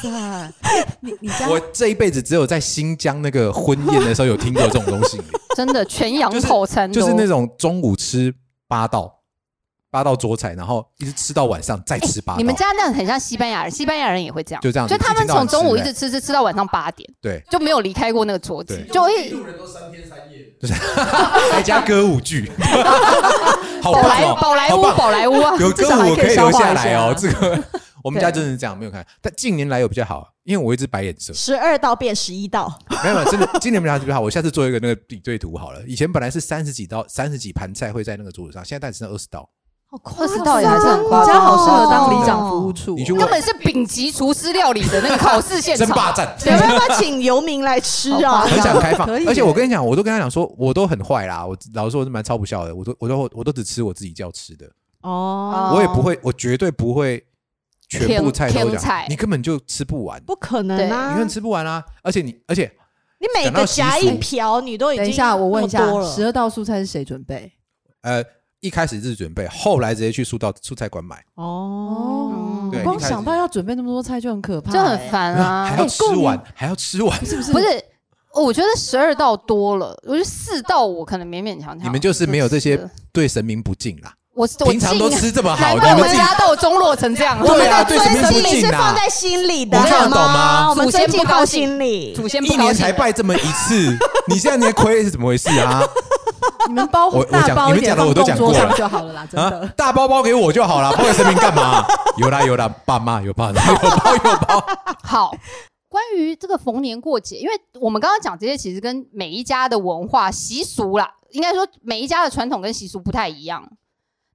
[0.00, 0.52] 塞，
[1.00, 5.20] 你你家我这一辈子只有在新疆那个婚宴的时候有听过这种东西，
[5.56, 7.26] 真的全羊就是口餐就是那。
[7.26, 8.34] 种中午吃
[8.66, 9.17] 八道。
[9.90, 12.38] 八道桌菜，然后一直吃到晚上，再吃八道。
[12.38, 19.30] 你们家那样很像西班牙人，西班牙人也会这样，就这样就他们从中午一直吃吃吃到晚上八点，对，就没有离开过那个桌子对，
[20.60, 20.74] 就是
[21.52, 22.50] 还加歌舞剧，
[23.80, 24.08] 好宝棒哦！
[24.08, 27.14] 莱宝莱坞宝莱坞啊，有歌舞我可以留下来哦。
[27.16, 27.64] 至这个
[28.02, 29.06] 我们家真的是这样，没有看。
[29.22, 34.20] 但近年来有比较好，因为我一直白眼色，十二道变十一道，没有没有，真的今年比较好。
[34.20, 35.80] 我下次做一个那个比对图好了。
[35.86, 39.48] 以前本来是三十几道、三十几盘菜会在那个桌子上，现在只剩二十道。
[39.90, 42.94] 好夸20道也还是很夸张你家好适合当里长服务处哦。
[42.98, 45.86] 你去根本是丙级厨师料理的那个考试现场。
[45.88, 48.42] 真霸占，有没有要请游民来吃啊？
[48.42, 49.26] 很想开放可以。
[49.26, 51.46] 而且我跟你讲，我都跟他讲说，我都很坏啦。
[51.46, 52.76] 我老实说，我是蛮超不孝的。
[52.76, 54.70] 我都我都我都只吃我自己叫吃的，
[55.00, 57.24] 哦，我也不会，我绝对不会
[57.88, 60.22] 全部菜都讲，你根本就吃不完。
[60.24, 61.20] 不可能你啊根！
[61.20, 61.82] 本吃不完啊！
[62.02, 62.70] 而且你，而且
[63.18, 67.50] 你每个夹一瓢，你都已经等一下，我问一下十二道素菜是谁准备？
[68.02, 68.22] 呃，
[68.60, 75.86] 一开始是准备，后来直接去蔬道蔬菜馆买，哦，光想到要准备那么多菜就很可怕，就很烦啊还啊要！
[75.86, 77.24] 吃完，还要吃完。
[77.24, 77.52] 是不是？
[77.52, 77.84] 不是，
[78.34, 81.86] 我觉得十二道多了，我觉得四道我可能勉勉强强。
[81.86, 87.38] 你们就是没有这些吃对神明不敬啦，我我平常都吃这么好，难怪我们你们自家都中落成这样。
[87.46, 92.12] 对啊我们的对神明尊敬不敬啊是放在心里的，你看得懂吗我们祖先尊敬放不高心里。
[92.12, 95.80] 祖先一年不高兴了，才拜这么一次， 你现在连亏是怎么回事啊？
[96.68, 101.84] 你们包我我大讲你们包一点放讲的我都讲过了上就好了啦，真啊的。，大包包给我就好了，包给神明干嘛？
[102.18, 104.64] 有啦有啦，爸妈有爸妈 有包有包，
[105.02, 105.32] 好。
[105.90, 113.66] 关于这个逢年过节，因为我们刚刚讲这些，其实跟每一家的文化习俗啦，应该说每一家的传统跟习俗不太一样。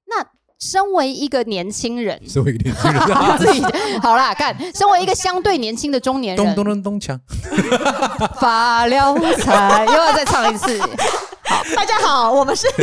[0.07, 0.25] 那
[0.59, 3.61] 身为一个年轻人，身为一个年轻人，自己
[4.01, 7.19] 好啦，看，身为一个相对年轻的中年人，咚咚咚咚锵，
[8.41, 10.81] 发了财，又要再唱一次，
[11.75, 12.67] 大家好，我们是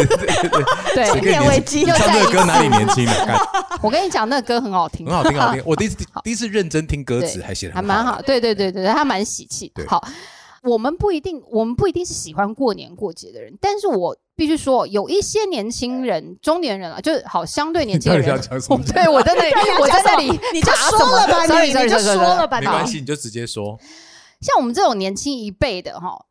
[0.94, 3.12] 对，青年危机你唱这个歌哪里年轻了？
[3.26, 3.38] 看
[3.82, 5.62] 我跟你讲，那个歌很好听，很好听，好听。
[5.66, 8.20] 我第一次第一次认真听歌词，对还写的还蛮好，。
[8.22, 9.72] 对对对对，他蛮喜气。
[9.86, 10.02] 好，
[10.62, 23.78] 我们不一定，我们不一定是喜欢过年过节的人，但是我必须说，有一些年轻人、中年人啊，就是好相对年轻人底要讲什么，对我在那里，我在那里你就说了吧，你你就说了吧，好没关系，你就直接说。
[24.40, 26.24] 像我们这种年轻一辈的哈，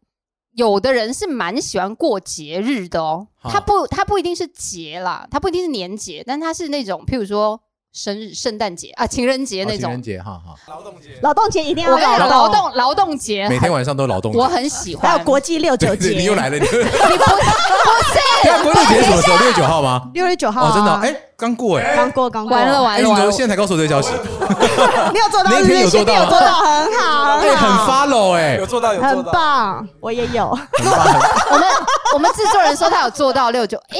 [0.59, 3.27] 有的人是蛮喜欢过节日的哦。
[3.43, 7.61] 他不，他不一定是节啦，他不一定是年节，但他是那种譬如说
[7.91, 10.01] 生日、圣诞节啊、情人节那种哦情人。
[10.01, 14.37] 节，哈哈，劳动节劳动节一定要我跟你讲，劳劳动劳动节，每天晚上都劳动节。
[14.37, 15.11] 我很喜欢。
[15.11, 19.37] 还有国际六九对对，节，你又来了，你你不 不是对啊，国庆节什么时候？
[19.37, 20.01] 六月九号吗？
[20.13, 21.95] 六月九号啊哦，真的哦，哎，刚过哎。
[21.95, 24.13] 刚过刚过，完了哎，你怎完了完了，么现在才告诉我这个消息？
[25.11, 25.65] 你有做到那一？
[25.67, 31.03] 天有做到你有做到，很好，哎，很好，follow 哎有，做到有做很到，棒，我也有很棒。
[31.05, 31.19] 很
[31.51, 31.67] 我们
[32.13, 33.97] 我们制作人说他有做到六九，哎，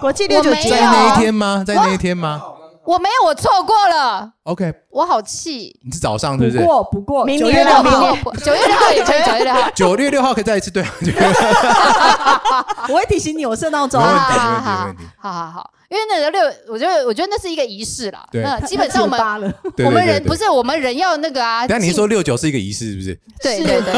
[0.00, 1.64] 国际六九节在那一天吗？
[1.66, 2.40] 在那一天吗
[2.88, 5.78] 我没有，我错过了，？OK，我好气。
[5.84, 6.64] 你是早上对不不是？
[6.64, 9.70] 过不过，明九年了明年，九月六号也可以，九月六号。
[9.74, 14.08] 九月六号可以再一次对啊，我会提醒你，我设闹钟没。
[14.08, 16.40] 问题好没问题好好好，因为那个六，
[16.72, 18.24] 我觉得我觉得那是一个仪式啦。
[18.32, 21.68] 对那基本上我们八了，对我们对对对人不是我们人要那个啊。
[21.68, 23.20] 等下你敬说六九是一个仪式，是不是？
[23.42, 23.92] 对对对，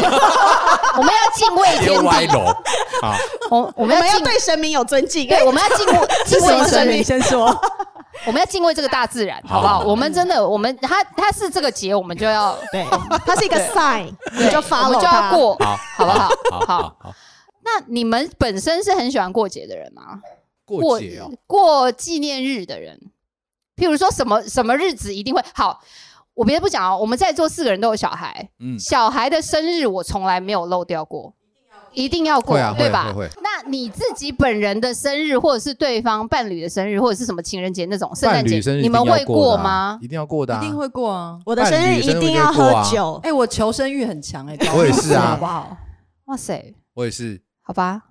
[0.97, 2.45] 我们要敬畏接天地，歪楼
[3.01, 3.15] 啊！
[3.49, 5.93] 我我我们要们要敬对神明有尊敬，对，我们要敬畏
[6.25, 6.97] 敬 是什么神明？
[6.97, 7.21] 畏神明。
[7.21, 7.61] 先说，
[8.27, 9.83] 我们要敬畏这个大自然，好好不好？
[9.85, 12.85] 我们真的，我们它它是这个节，我们就要对，
[13.25, 15.31] 它是一个 sign，你对就我 follow 们就要它。
[15.35, 16.29] 过，好，好不好？
[16.51, 16.65] 好好。
[16.65, 17.15] 好好，
[17.63, 20.21] 那你们本身是很喜欢过节的人吗？
[20.65, 22.99] 过节哦，过纪念日的人，
[23.75, 25.81] 譬如说什么什么日子一定会好。
[26.33, 31.33] 我别的不讲哦，我们在座四个人都有小孩，嗯，小孩的生日我从来没有漏掉过，
[31.93, 33.05] 一定要过，对吧？
[33.13, 39.99] 会会，那你自己本人的生日，或者是对方伴侣的生日，或者是什么情人节那种圣诞节你们会过吗？
[40.01, 41.37] 一定要过的啊，一定会过啊。
[41.45, 45.31] 我的生日一定要喝酒，哎，我求生欲很强哎， 我也是啊。
[45.31, 45.77] 好不好？
[46.25, 48.01] 哇塞，我也是，好吧，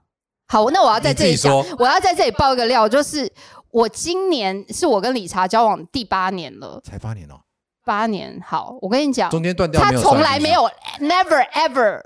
[0.46, 3.30] 好，那我要在这里说，我要在这里爆一个料，就是
[3.70, 7.40] 我今年是我跟理查交往第八年了，才八年哦，
[7.84, 8.38] 八年。
[8.44, 10.68] 好，我跟你讲，中间断掉，他从来没有
[11.00, 12.02] never ever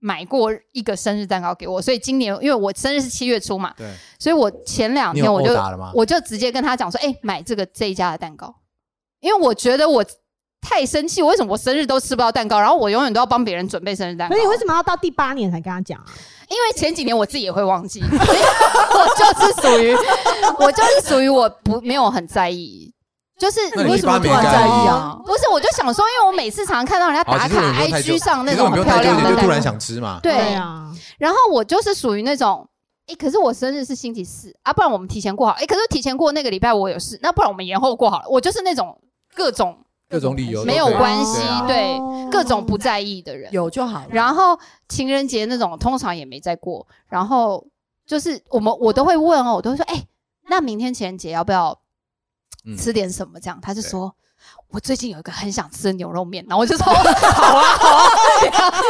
[0.00, 3.86] 买过一个生日蛋糕给我，所以今年因为我生日是七月初嘛，对，
[4.18, 5.54] 所以我前两天我就？
[5.94, 8.54] 我就直接跟他讲说，哎、买这个这一家的蛋糕，
[9.20, 10.04] 因为我觉得我
[10.60, 14.46] 太生气，为什么我生日都吃不到蛋糕，然后我永远都要帮别人准备生日蛋糕可是？
[14.46, 16.06] 你为什么要到第八年才跟他讲啊？
[16.48, 18.38] 因为前几年我自己也会忘记， 所以
[18.94, 19.94] 我就是属于
[20.58, 22.92] 我就是属于我不没有很在意，
[23.40, 25.18] 就是那你为什么突然在意啊？
[25.24, 30.20] 不是我就想说，因为我每次常常看到人家打卡 IG 上那种很漂亮的就突然，想吃嘛。
[30.22, 32.68] 对啊，然后我就是属于那种。
[33.06, 35.52] 哎、可是我生日是星期四啊，不然我们提前过好。
[35.54, 38.24] 哎、可是提前过那个礼拜我有事，那不然我们延后过好了。
[38.28, 38.96] 我就是那种
[39.34, 39.76] 各种
[40.08, 41.98] 各种理由没有关系对
[42.30, 43.52] 各种不在意的人。
[43.52, 44.06] 有就好了。
[44.12, 44.56] 然后
[44.88, 47.66] 情人节那种通常也没在过，然后
[48.06, 50.04] 就是我们我都会问哦，我都会说，哎、
[50.48, 51.79] 那明天情人节要不要嗯
[52.76, 53.38] 吃点什么？
[53.40, 54.14] 这样，他就说。
[54.70, 58.08] 我最近有一个很想吃的牛肉面，然后我就说 好啊好啊，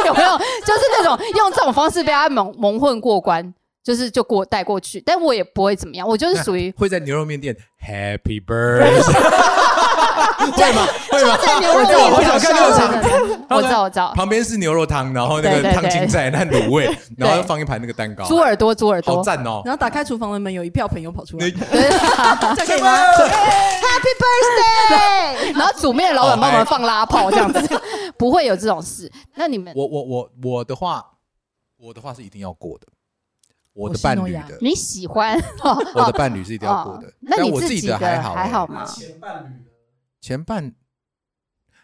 [0.05, 0.37] 有没有？
[0.37, 3.53] 就是那种用这种方式被他蒙蒙混过关，
[3.83, 7.53] 就是就过带过去，但我也不会怎么样，我就是属于会在牛肉面店
[7.85, 9.01] Happy Birthday，
[10.55, 10.87] 会吗？
[11.11, 11.37] 会吗？
[11.59, 12.87] 牛肉我知道我想看那个场，
[13.49, 19.61] 我知道我知道，旁边是牛肉汤，然后那个汤青菜、那卤味，然后放一盘那个蛋糕，猪耳朵猪耳朵，好赞哦！
[19.65, 21.45] 然后打开厨房的门，有一票朋友跑出来。
[21.71, 25.57] 那， 这可以吗？Happy birthday！
[25.57, 27.81] 然后煮面的老板帮我们放拉炮这样子，
[28.17, 29.11] 不会有这种事。
[29.35, 29.73] 那你们？
[29.75, 31.05] 我我我我的话，
[31.77, 32.87] 我的话是一定要过的，
[33.73, 35.39] 我的伴侣的，你喜欢？
[35.95, 37.07] 我的伴侣是一定要过的。
[37.07, 37.11] 哦。
[37.21, 38.85] 那但我自你自己的还好，欸还好吗？
[38.85, 39.59] 前伴
[40.21, 40.73] 前半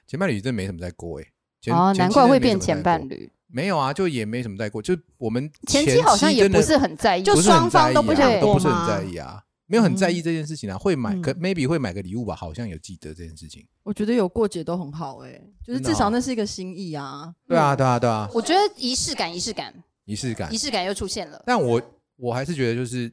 [0.05, 1.25] 前伴侣真没什么在过哎，
[1.59, 3.17] 前哦，难怪会变前伴在过。
[3.17, 3.31] 侣。
[3.49, 13.65] 没有啊，就也没什么在过，就我们前妻期好像也不是很在意，就双方都不想过都不是很在意啊，没有很在意嗯这件事情啊，会买嗯可 maybe 会买个礼物吧，好像有记得这件事情。
[13.83, 17.33] 我觉得有过节都很好哎，就是至少那是一个心意啊。
[17.47, 19.73] 对啊，对啊，对啊，我觉得仪式感，仪式感，
[20.03, 20.57] 仪式感仪。
[20.57, 21.41] 式感又出现了。
[21.45, 21.81] 但我
[22.17, 23.09] 我还是觉得就是，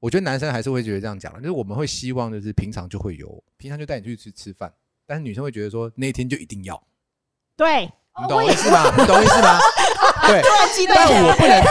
[0.00, 4.72] 我觉得男生还是会觉得这样讲的，就是我们会希望就是平常就会有，平常就带你去吃吃饭，
[5.06, 6.80] 但是女生会觉得说那一天就一定要，
[7.56, 8.84] 对，你懂我意思吗？
[8.96, 9.58] 你懂我意思吗？
[10.28, 10.42] 对，
[10.88, 11.62] 但我不能，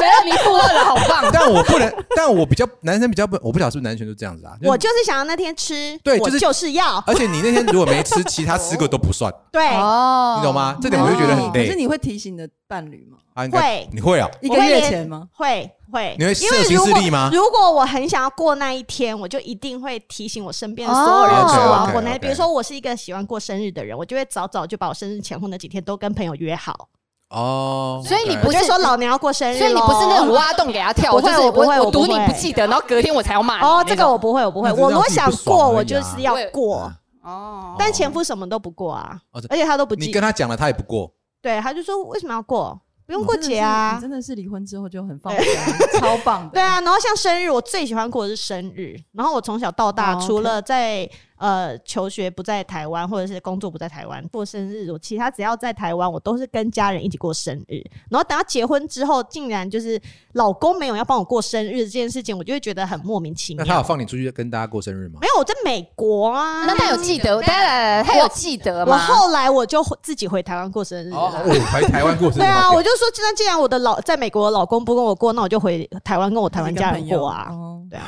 [0.00, 4.56] 没有你附和的好棒，但我不能，但我比较男生比较不，我不晓得是不是男生都这样子啊。
[4.62, 10.52] 我就是想要那天吃，我对就是就是要，而且你那天如果没吃，其他吃个都不算，对，哦你懂？
[10.52, 10.76] 吗？
[10.82, 13.18] 这点我就觉得很累可是你会提醒你的伴侣吗？
[13.34, 13.44] 啊。
[13.44, 14.28] 应该会你会啊？
[14.42, 15.28] 一个月前吗？
[15.32, 26.88] 会会，你会因为设行如果事历吗如果我很想要过那一天，我就一定会提醒我身边的所有人哦说我要过那比如说我是一个喜欢过生日的人，我就会早早就把我生日前后那几天都跟朋友约好。
[27.30, 34.72] 哦，所以你不是说老娘要过生日，所以你不是那种挖洞给他跳，不会就是我不会我赌你不记得，然后隔天我才要骂你哦，这个我不会，我不会。
[34.72, 36.90] 我我如果想过，我就是要过，
[37.22, 39.20] 哦，但前夫什么都不过啊
[39.50, 40.10] 而且他都不你。
[40.10, 41.12] 跟他讲了，他也不过。
[41.42, 42.80] 对，他就说为什么要过？
[43.08, 44.00] 不用过你真的是节啊你。
[44.02, 45.42] 真的是离婚之后就很放松，
[45.98, 46.50] 超棒的。
[46.50, 48.94] 对啊，然后像生日，我最喜欢过的是生日。
[49.12, 57.82] 然后我从小到大，哦除了在呃求学不在台湾，或者是工作不在台湾过生日，我其他只要在台湾，我都是跟家人一起过生日。
[58.10, 60.00] 然后等到结婚之后，竟然就是
[60.32, 63.64] 老公没有要帮我过生日这件事情，我就会觉得很莫名其妙。
[63.64, 65.26] 那他有放你出去跟大家过生日吗没？
[65.28, 65.38] 有？
[65.38, 66.66] 我在美国啊。
[66.66, 67.40] 那他有记得？
[67.42, 68.92] 当然，他有记得我？
[68.96, 71.12] 后来我就自己回台湾过生日。
[71.12, 72.40] 哦，我回台湾过生日。
[72.40, 77.48] 对啊，我就说，那既然我的老在美国的老公不跟我过，那我就回台湾跟我台湾家人过啊。
[77.50, 78.04] 哦对啊，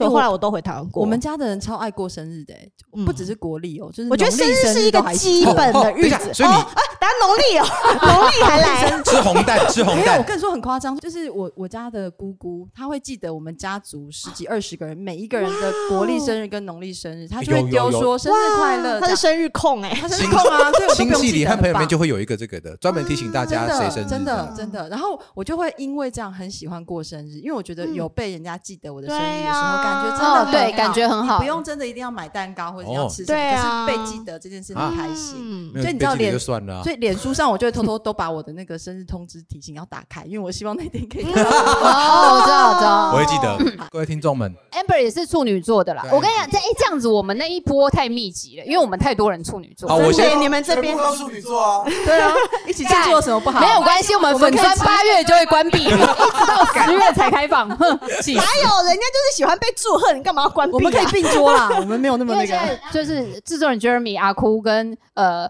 [0.00, 1.02] 所以后来我都回台湾过。
[1.02, 6.32] 我们家的人超爱过生日的、欸，嗯不只是国历哦，就是我觉得生日是一个基哦哦本的日子。
[6.34, 7.66] 所以你哦啊，等下农历哦，
[8.02, 9.02] 农历还来。
[9.02, 10.24] 吃红蛋，吃红没有，我蛋。
[10.24, 24.08] 跟你说很夸张，就是我我家的姑姑，她会记得我们家族十几二十个人，每一个人的国历生日跟农历生日，她就会丢说生日快乐，这样他是生日控哎，她生日控啊，所以我都不亲戚里用记得和朋友里面很棒就会有一个这个的，专门提醒大家真的谁生日。
[24.08, 24.88] 真的真的。
[24.88, 35.36] 然后我就会因为这样很喜欢过生日，因为我觉得有被人家记得我的生日的时候，对呀该感觉真的哦对感觉很好不用真的一定要买蛋糕或者要吃什么，对啊可是被记得这件事很开心。
[35.74, 36.92] 嗯所以你知道脸就算了啊所。
[36.92, 41.24] 以脸书上我就会偷偷都把我的那个生日通知提醒要打开，因为我希望那天可以。
[41.32, 43.10] 哦，我知道，我知道。
[43.12, 46.04] 我会记得，各位听众们，Amber 也是处女座的啦。
[46.12, 49.88] 我跟你讲，这哎这样子，我们那一波太密集了，因为我们太多人处女座。
[49.88, 52.32] 好我先你们这边全部都处女座啊，对啊，
[52.66, 53.60] 一起庆祝有什么不好？
[53.60, 57.68] 没有关系，我们粉专八月就会关闭，一直到十月才开放。
[57.76, 60.74] 哼， 气死哪有人家就是喜欢被祝贺，你干嘛要关闭、啊？
[60.74, 62.66] 我们可以并桌啦， 我们没有那么那因为现个。
[62.66, 65.48] 在就是制作人 Jeremy、阿哭跟呃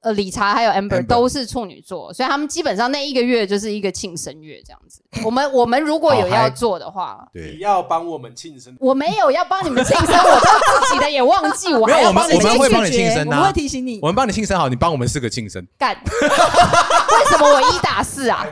[0.00, 5.00] 呃理查还有 Amber 都是处女座，所以他们基本上那一个月就是一个庆生月这样子。
[5.24, 7.26] 我们我们如果有要做的话。
[7.34, 14.06] 你对，要帮我们庆生，我没有要帮你们庆生，我都自己的也忘记，我没有我们还要帮你我们会帮你拒绝庆生我们会啊，提醒你我。
[14.06, 15.64] 们帮你庆生好，你帮我们四个庆生。
[15.78, 15.96] 干。
[16.02, 18.44] 为什么我一打四啊？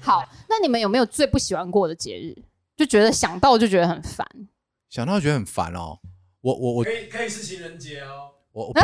[0.00, 2.36] 好，那你们有没有最不喜欢过的节日？
[2.78, 4.24] 就觉得想到就觉得很烦。
[4.88, 5.98] 想到觉得很烦哦。
[6.40, 8.80] 我我我可以可以是情人节哦，我我不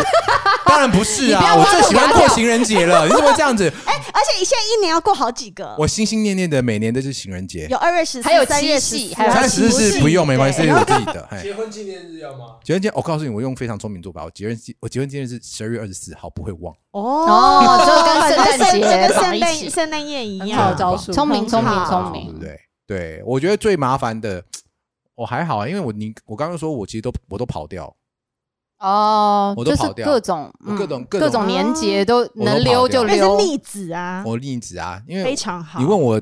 [0.67, 3.07] 当然不是啊， 你不要我最喜欢过情人节了。
[3.07, 3.65] 你怎么会这样子？
[3.87, 11.29] 而且现在一年要过好几个，我心心念念的每年都是情人节，有二月十四，还有三月14还有三十是不用没关系，对是我自己的。
[11.31, 12.57] 嘿结婚纪念日要吗？
[12.65, 14.25] 结婚纪念，我告诉你，我用非常聪明做法。
[14.25, 16.75] 我结婚纪我结婚纪念日是十二月二十四号，不会忘。
[16.91, 22.25] 哦哦就跟圣诞节 就跟绑一起圣诞圣诞夜一很样，好招数，聪明聪明聪明。
[22.27, 22.61] 对不对？
[22.87, 24.45] 对，我觉得最麻烦的，
[25.15, 27.95] 我还好啊，因为我你我刚刚说我其实都我都跑掉，
[28.79, 33.17] 哦，我都跑掉各种嗯各种各各种种年节都都能溜就溜。
[33.17, 35.79] 那是逆子啊，我例子啊，因为非常好。
[35.81, 36.21] 你问我，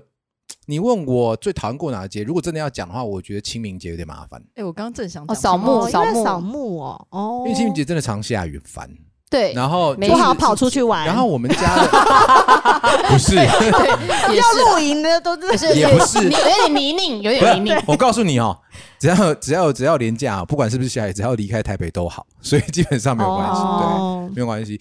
[0.67, 2.23] 你问我最讨厌过哪个节？
[2.23, 8.91] 如果真的要讲的话，我觉得清明节有点麻烦，哎，我刚刚正想扫墓扫墓为扫墓哦，哦，因为清明节真的常下雨，很烦。
[9.33, 11.89] 对，然后就是不好跑出去玩，然后我们家的
[13.09, 15.75] 不是，也要是露营的都也是是。
[15.75, 16.23] 也不是。
[16.23, 17.83] 有点泥泞，有不点泥泞。
[17.87, 18.55] 我告诉你哦，
[19.01, 24.27] 只要只要只要廉价，不管是不是下雨，只要离开台北都好， 所以基本上没有关系，哦。
[24.29, 24.79] 对，没有关系。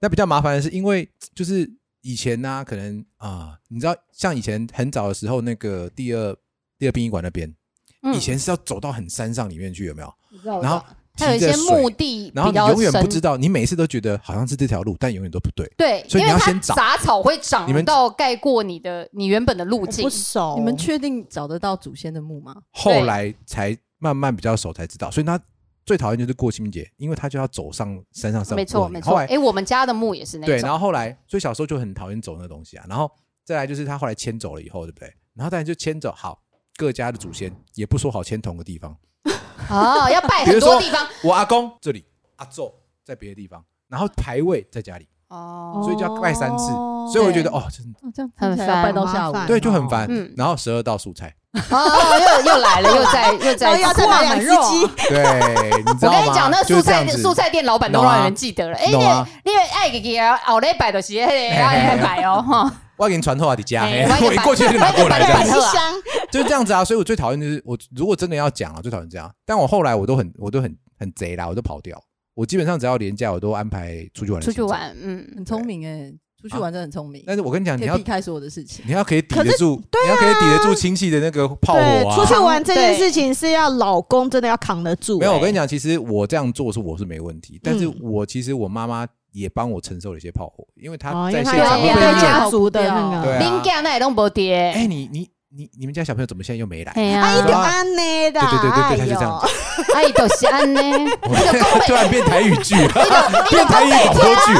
[0.00, 6.34] 那比较麻烦的是，因为就是以前呢、可能啊、你知道，像以前很早的时候，那个第二
[6.78, 7.54] 第二殡仪馆那边，
[8.02, 8.14] 嗯。
[8.14, 10.10] 以前是要走到很山上里面去，有没有？
[10.42, 10.82] 然然后
[11.24, 15.70] 还有一些墓地然后你永远不知道，你每次都觉得好像是这条路，但永远都不对。
[15.76, 20.10] 对，所以你要先找杂草会长你长们到盖过你的你原本的路径不。
[20.10, 20.56] 熟。
[20.58, 22.54] 你们确定找得到祖先的墓吗？
[22.72, 25.40] 后来才慢慢比较熟才知道，所以他
[25.86, 30.70] 最讨厌就是过清明节，因为他就要走上山上上没错没错，哎，我们家的墓也是那对，然。
[30.70, 32.84] 后后来，所以小时候就很讨厌走那东西啊。
[32.88, 33.10] 然后
[33.44, 35.12] 再来就是他后来迁走了以后，对不对？
[35.34, 36.38] 然后再来就迁走好
[36.76, 38.96] 各家的祖先，也不说好迁同个地方。
[39.70, 41.06] 哦，要拜很多地方。
[41.22, 42.04] 我阿公这里，
[42.36, 42.72] 阿昼
[43.04, 46.70] 在别的地方，然后牌位在家里，哦，所以就要拜三次。
[46.72, 50.06] 哦所以我就觉得哦，真的哦，这样很听起来要拜到烦下午对，就很烦。
[50.08, 51.34] 嗯然后十二道素菜，
[51.70, 56.18] 哦，又又来了，又在 又然在又要再买两只鸡，对，你知道吗？
[56.18, 58.76] 我跟你讲，那就是蔬菜这样子蔬菜店老板都让人记得了。
[58.76, 61.26] 哎，你你爱给给后礼拜就是迄个
[61.66, 63.82] 爱拜哦，哈，我给你传话你家，
[64.22, 65.94] 我一 过去就拿过来这样子我也给，一箱
[66.30, 66.84] 就是这样子啊。
[66.84, 69.28] 所以我最讨厌就是我如果真的要讲啊，最讨厌这样。
[69.44, 72.00] 但我后来我都很我都很很贼啦，我都跑掉。
[72.34, 74.40] 我基本上只要廉价，我都安排出去玩。
[74.40, 78.84] 出去玩，嗯，很聪明哎，出去玩真的很聪明，但是我跟你讲，你要避开所有的事情。
[78.86, 82.16] 你要可以抵得住，你要可以抵得住亲戚的那个炮对，火啊。
[82.16, 85.18] 出去玩这件事情是要老公真的要扛得住。
[85.18, 92.20] 没有，我跟你讲，其实我这样做是我是没问题，但是嗯我其实我妈妈也帮我承受了一些炮火，因为她在现场会被念。
[92.20, 96.92] 家族的那个，民家那也弄不跌，哎，你你你你们家小朋友怎么现在又没来？
[96.94, 99.42] 哎呀，安内的，对对对对对他就这样
[99.94, 100.80] 哎呦是安呢，
[101.86, 104.54] 突然变台语剧，变台语广播剧，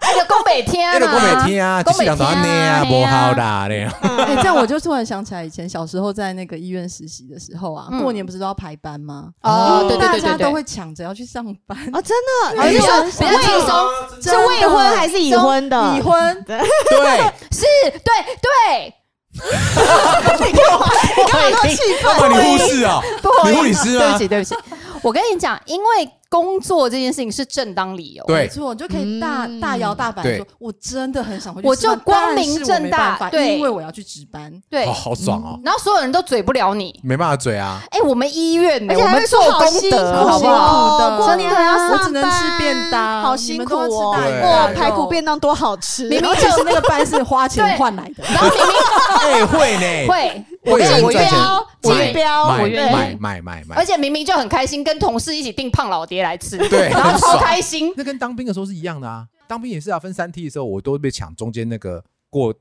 [0.00, 3.92] 哎，就讲袂听那个我啊没，听啊，就是两团内啊，讲不听啊不好啦那样。
[4.00, 9.28] 哎，这样我就突然想起来，以前小时候在那个医院实习的时候啊，嗯过年不是都要排班吗？
[9.42, 12.16] 哦，对对大对对对，家都会抢着要去上班，哦，真
[12.56, 13.02] 的，你是比较
[13.42, 13.68] 轻松，
[14.22, 15.96] 松是未婚还是已婚的？
[15.98, 16.58] 已婚，对，
[17.52, 18.00] 是，对
[18.40, 18.94] 对，
[20.46, 20.86] 你干嘛
[21.50, 22.16] 那么气要愤？
[22.18, 23.00] 不然你护士啊？
[23.44, 24.54] 你护理师吗对不起对不起，
[25.02, 28.38] 我跟你讲，因为工作这件事情是正当理由，对。
[28.42, 29.60] 没错，你就可以大嗯。
[29.60, 30.38] 大摇大摆地对。
[30.38, 33.54] 说，我真的很想回去我吃饭就光明但是我正大没办法对。
[33.56, 34.52] 因为我要去值班。
[34.68, 34.84] 对。
[34.86, 36.98] 哦，，好爽哦，然后所有人都嘴不了你。
[37.04, 37.80] 没办法嘴啊。
[37.90, 40.96] 哎，我们医院呢，而且还会我们做说好辛功德，苦好不好？
[40.96, 44.16] 哦真的过年还要上班，我只能吃便当好辛苦们都要吃哦！
[44.16, 48.74] 大鱼哇，肉排骨便当多好吃，明明而且是那个班是花钱 换来的，然后明明
[49.20, 51.42] 哎，会呢， 会，会有我跟你讲，我愿人赚钱意，
[51.84, 52.14] 我指愿意。
[52.14, 53.76] 标，买愿意买买买买。
[53.76, 57.92] 而，且明明就很开心，跟同事一起订胖老爹来吃，对 然后超开心。
[57.96, 59.26] 那跟当兵的时候是一样的啊。
[59.46, 62.52] 当兵也是啊，分三梯的时候，我都被抢中间那个过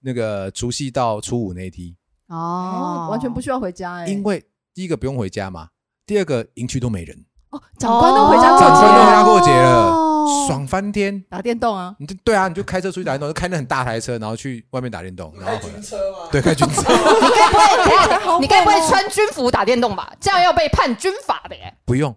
[0.00, 4.44] 那个除夕到初五那一梯，哦，完全不需要回家哎，因为
[4.74, 5.68] 第一个不用回家嘛，
[6.04, 10.08] 第二个营区都没人，哦，长官都回家过长官都回家节，过节了，哦。
[10.46, 11.20] 爽翻天。
[11.28, 15.74] 打电动啊，你就对啊，你就开车出去打电动，就开那很大台车，然后去外面打电动，然后开回来。
[15.74, 15.82] 军。
[15.82, 16.18] 车吗？
[16.30, 16.82] 对，开军车。
[16.90, 20.12] 你该不会，你该不会穿军服打电动吧？
[20.20, 22.14] 这样要被判军法的耶，不用，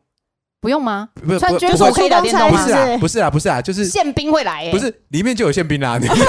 [0.66, 1.08] 不用吗？
[1.38, 2.74] 穿军服可以打电动吗不是？
[2.74, 6.00] 啊，不是啊，不是啊，就是宪兵会来耶，不是里面就有宪兵啦。
[6.02, 6.26] 你都跟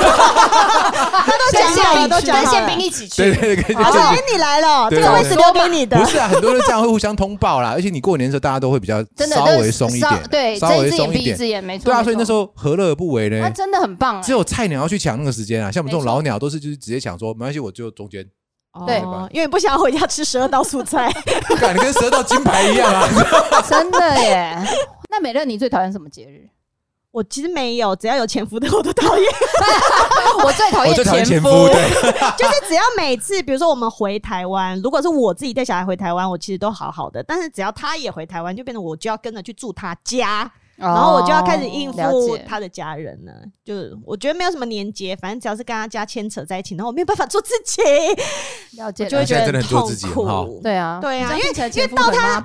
[1.53, 2.78] 宪讲好了，兵都跟宪兵。
[2.78, 3.41] 一起对去。
[3.41, 6.05] 对对，跟他说：“宪哎，你来了，这对对个位置留给你的不。
[6.05, 11.64] 是啊，很多人这样会互相通报啦，而且你过年的时候大家都会比较稍微松一稍点，对，稍微松一点。
[11.64, 11.87] 没错。
[11.87, 13.39] 对啊，所以那时候何乐而不为呢？
[13.41, 14.22] 那真的很棒哎。
[14.22, 18.22] 只有菜鸟要去抢那个时间啊，像我们这种老鸟都是就是直接抢说没关系，我就中间，
[18.87, 21.12] 对哦因为不想回家吃十二道素菜。
[21.61, 23.09] 干你跟十二道金牌一样啊！
[23.68, 24.59] 真的耶。
[25.09, 26.49] 那美乐，你最讨厌什么节日？
[27.12, 29.27] 我其实没有，只要有前夫的我都讨厌。
[30.45, 31.91] 我最讨厌前前夫，夫，对，
[32.37, 37.22] 就是只要每次，比如说我们回台湾，如果是我自己带小孩回台湾，我其实都好好的。
[37.22, 43.33] 但是只要他也回台湾，就变成我就要跟着去住他家，然后我就要开始应付他的家人了。
[43.64, 47.83] 就是我觉得没有什么连接，反正只要是跟他家牵扯在一起，然后我没有办法做自己，
[48.79, 50.61] 了解，我就会觉得真的很做痛苦。
[50.62, 52.41] 对啊，对啊，因为因为到他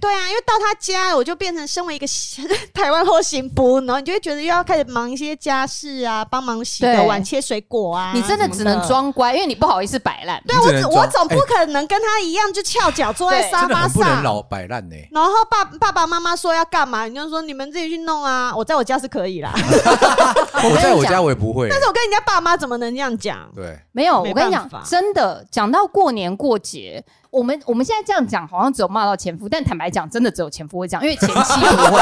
[0.00, 2.06] 对啊，因为到他家，我就变成身为一个
[2.74, 8.12] 台湾后行不，然后你就会觉得又要开始忙一些家事啊，帮忙洗个碗、切水果啊。
[8.14, 10.42] 你真的只能装乖，因为你不好意思摆烂。
[10.46, 14.22] 对啊，我只我总不可能跟他一样就翘脚坐在沙发真的很不能上。
[14.22, 14.96] 老摆烂呢。
[15.10, 18.54] 然后爸爸爸妈妈说要干嘛，你就说你们自己去弄啊。
[18.56, 19.52] 我在我家是可以啦，
[20.64, 23.46] 我在我家我也不会，但是我跟人家爸妈怎么能这样讲？
[23.54, 27.04] 对，没有，我跟你讲，真的讲到过年过节，
[27.36, 32.00] 我们我们现在这样讲，好像只有骂到前夫，但坦白讲，真的只有前夫会这样，因为前妻不会。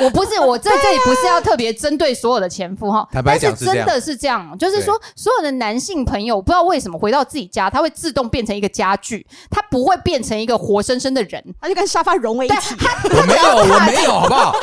[0.02, 11.44] 我不是我在这里不是要特别针对所有的前夫哈，坦白但讲是这样是真的是这样，就是说所有的男性朋友，不知道为什么回到自己家，他会自动变成一个家具，他不会变成一个活生生的人。
[11.60, 12.74] 他就跟沙发融为一体，
[13.04, 14.54] 我没有，我没有，好不好？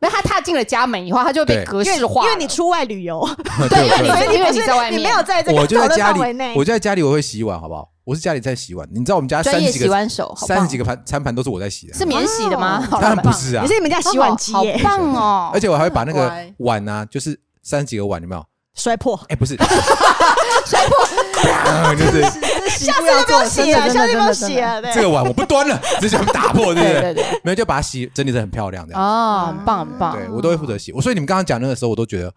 [0.00, 3.28] 那他踏进了家门以后，他就会被格式化了，因为你出外旅游，
[3.68, 6.20] 对，因为对你因为你在外面，你没有在这我就在家里。
[6.56, 7.88] 我就在家里我会洗碗，好不好？
[8.04, 12.80] 我是家里在洗碗，你知道我们家三专业十几个洗碗手，好棒三十几个盘餐盘都是我在洗的，是免洗的吗？
[12.90, 15.50] 好当然不是啊你，是你们家洗碗机耶，好棒哦！
[15.54, 18.44] 而且我还会把那个乖碗啊，就是三十几个碗，有没有？
[18.74, 19.54] 摔破，哎，不是，
[20.66, 22.22] 摔破，就是
[22.70, 24.92] 下次就不用洗了，下次就不用洗了，对。
[24.94, 26.92] 这个碗我不端了， 直接打破，对不对？
[27.02, 29.02] 对对对，没有就把它洗整理的很漂亮，这样。
[29.02, 30.16] 哦，很棒很棒。
[30.16, 30.90] 对我都会负责洗。
[30.92, 32.32] 我所以你们刚刚讲那个时候，我都觉得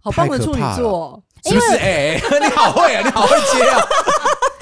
[0.00, 1.76] 好棒的处女太可怕了座哦，是不是？
[1.78, 3.80] 哎，你好会啊，你好会接啊，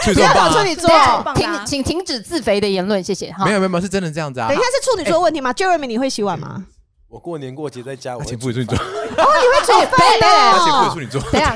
[0.05, 0.53] 处女座很棒啊。
[0.53, 3.53] 处女座停，请停止自肥的言论，谢谢哈没。
[3.53, 4.61] 有没有没有，是真的这样子啊等一。
[4.61, 6.65] 下是处女座的问题吗？Jeremy，你会洗碗吗？
[7.09, 11.21] 我过年过节在家，我会他前夫也处女座，对对对他前夫也对，处女座。
[11.31, 11.55] 等一下，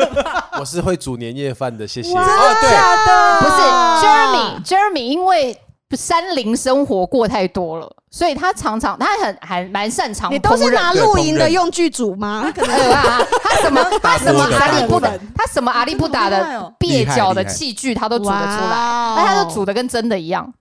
[0.60, 2.12] 我是会煮年夜饭的，谢谢。
[2.16, 3.40] 哦，对，假的？
[3.40, 3.60] 不是
[4.06, 5.60] Jeremy，Jeremy 因为
[5.96, 12.52] 山林生活过太多了，所以他常常他很还蛮擅长你都是拿露营的用具煮吗？
[12.54, 12.76] 可能。
[12.92, 13.20] 啊？
[13.42, 20.52] 他什么 他什么阿力不打的，他什么阿力不打的蹩脚的器具他都煮得出来，那他就煮的跟真的一样。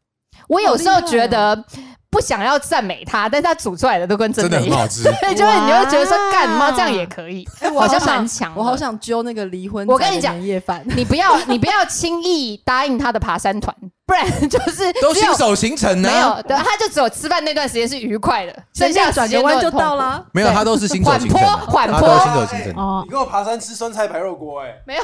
[0.47, 1.61] 我有时候觉得
[2.09, 4.69] 不想要赞美他，但是他煮出来的都跟真的一样。
[4.69, 5.03] 真的很好吃。
[5.21, 8.53] 对，就是你会觉得说，干妈这样也可以，哎我好像想蛮强。
[8.55, 19.71] 我好想揪那个离婚，我跟你讲年夜饭，你不要， 你不要轻易答应他的爬山团，不然就是 都新手行程呢，没有，对，他就只有吃饭那段时间是愉快的，剩下转个弯就。
[19.77, 20.25] 到了。
[20.31, 22.83] 没有，他都是新手行程啊，缓坡他都是新手行程。
[22.83, 25.03] 哦你，跟我爬山吃酸菜白肉锅，哎，没有，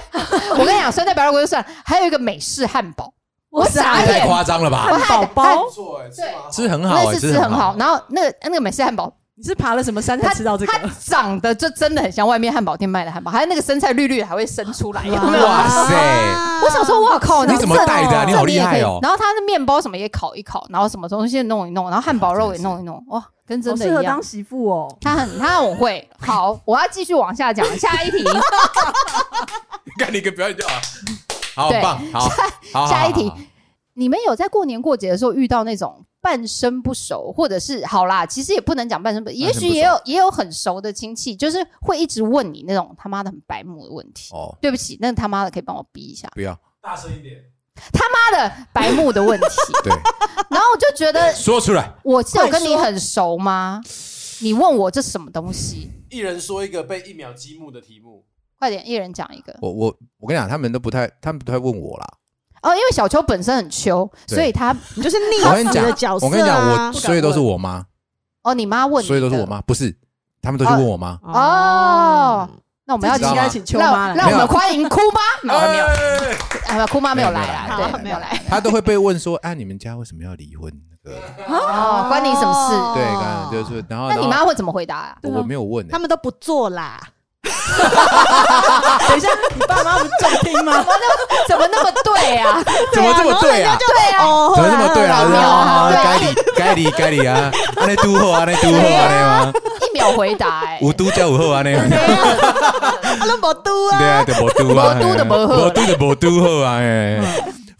[0.57, 3.13] 我跟你讲，酸菜白肉锅就算，还有一个美式汉堡，
[3.53, 4.87] 我傻太眼，夸张了吧？
[4.89, 6.09] 汉堡包不，错哎，
[6.51, 7.75] 吃很好吃很好。
[7.77, 10.89] 然后那个那个美式汉堡，你是爬了什么山才它吃到这个它？
[10.99, 15.45] 长得就真的很像外面汉堡店卖的汉堡，还有那个生菜绿绿的还会生出来，有没有？
[15.45, 15.93] 哇塞
[16.63, 24.23] 我想说，哇靠，你怎么带的你好厉害哦然后它的面包什么也烤一烤，然后什么东西弄一弄，然后汉堡肉也弄一弄，哇，跟真的一样适合当。
[24.23, 24.97] 媳妇哦。
[24.99, 26.09] 他很他很会。
[26.19, 28.23] 好，我要继续往下讲，下一题，
[29.99, 30.81] 看你一个表演就好了，
[31.55, 32.29] 好对棒，好，
[32.73, 33.31] 好下一题。
[33.95, 44.33] 你们有在过年过节的时候遇到那种半生不熟，或者是好啦，其实也不能讲半生不，熟也许也有也有很熟的亲戚，就是会一直问你那种他妈的很白目的问题。
[44.33, 47.35] 哦，对不起，那他妈的可以帮我逼一下，不要，大声一点。
[47.91, 49.47] 他妈的白目的问题。
[49.83, 49.89] 对，
[50.49, 51.91] 然后我就觉得说出来。
[52.03, 53.81] 我是有跟你很熟吗？
[54.41, 55.91] 你问我这什么东西？
[56.09, 58.25] 一人说一个被一秒击木的题目，
[58.59, 59.55] 快点，一人讲一个。
[59.61, 62.07] 我我我跟你讲，他们都不太，他们不太问我啦。
[62.61, 67.85] 哦，因为小秋本身很秋，对所以他你 就是逆我跟你讲的角，色我跟你讲，啊我所以都是我妈，
[68.43, 69.95] 哦，你妈问你的所以都是我妈，不是，
[70.41, 71.19] 他们都去问我妈。
[71.23, 72.49] 哦。
[72.85, 75.85] 那我们要这集应该请秋妈来让让我们欢迎哭妈， 没有没有，
[76.67, 78.41] 哎啊，哭妈没有来没有啦，来对，没有来。
[78.49, 80.69] 他都会被问说：“啊，你们家为什么要离婚？”
[81.01, 81.15] 对
[81.47, 82.75] 哦，关你什么事？
[82.99, 85.17] 对，刚刚就是然后那你妈会怎么回答啊？
[85.23, 86.99] 我没有问欸，他们都不做啦。
[89.07, 90.83] 等一下，你爸妈不是重听吗？
[91.47, 92.63] 怎么那么对啊？
[92.93, 93.77] 怎么这么对啊？
[93.77, 95.17] 对啊，哦，怎么这么对啊？
[95.19, 97.51] 啊该你该你该你啊！
[97.77, 99.51] 安尼拄好，安尼拄好，安尼吗？
[99.81, 101.75] 一秒回答哎，有拄才有好安尼。
[101.75, 101.83] 啊，
[103.27, 104.23] 都没嘟对啊， 啊。
[104.25, 106.77] 就无拄啊，没拄就没好无拄的无拄好啊！
[106.79, 107.19] 哎，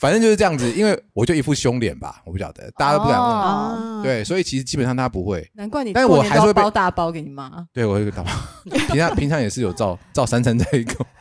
[0.04, 3.30] 反正就是这样子，因为我就一副凶脸吧，我不晓得，大家都不敢问。
[3.30, 5.50] 哦啊，对，所以其实基本上他不会。
[5.54, 7.66] 难怪你但我还是会被包大包给你妈。
[7.72, 8.30] 对我会打包，
[8.66, 10.66] 平常平常也是有照照三餐在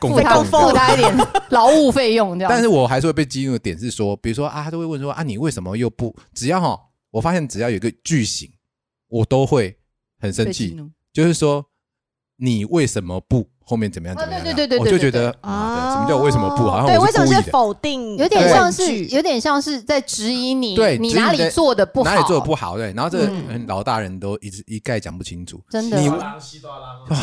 [0.01, 1.17] 供付他供付他一点
[1.51, 2.51] 劳务费用这样。
[2.51, 6.13] 但是我还是会被激怒的点是说，比如说啊，他都会问说啊，你为什么又不？
[6.33, 6.77] 只要哈，
[7.09, 8.51] 我发现只要有一个句型，
[9.07, 9.77] 我都会
[10.19, 11.65] 很生气，被激怒就是说
[12.35, 13.49] 你为什么不？
[13.63, 14.41] 后面怎么样怎么样？
[14.41, 16.63] 啊对对对对我就觉对得啊，什么叫为什么不？
[16.69, 17.41] 好像对，我为什么是。
[17.53, 18.17] 否定？
[18.17, 22.77] 有点对像是有点像是在质疑你，对你哪里做的不好，哪里做的不好？
[22.77, 23.29] 对，然后这
[23.67, 25.61] 老大人都一直一概讲不清楚。
[25.69, 27.17] 真的你郎西多郎，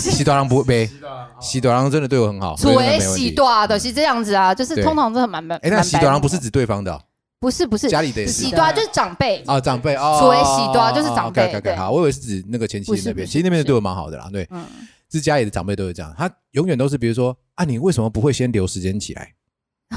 [0.00, 3.30] 西多郎不呗，西多郎，西多郎真的对我很好，所以所谓那没问题喜。
[3.30, 5.56] 多的是这样子啊，就是对通常真的蛮蛮。
[5.58, 7.00] 哎，那蛮西多郎不是指对方的哦
[7.38, 14.64] 不是不是家里的喜多就是长辈啊，长辈哦，所谓喜多就是长辈 OK 对 OK，好，我以为是指那个前妻那边，其实那边对我蛮好的啦，对，嗯，
[15.12, 19.32] 是家里的长辈都是这样，他永远都是比如说啊，你为什么不会先留时间起来？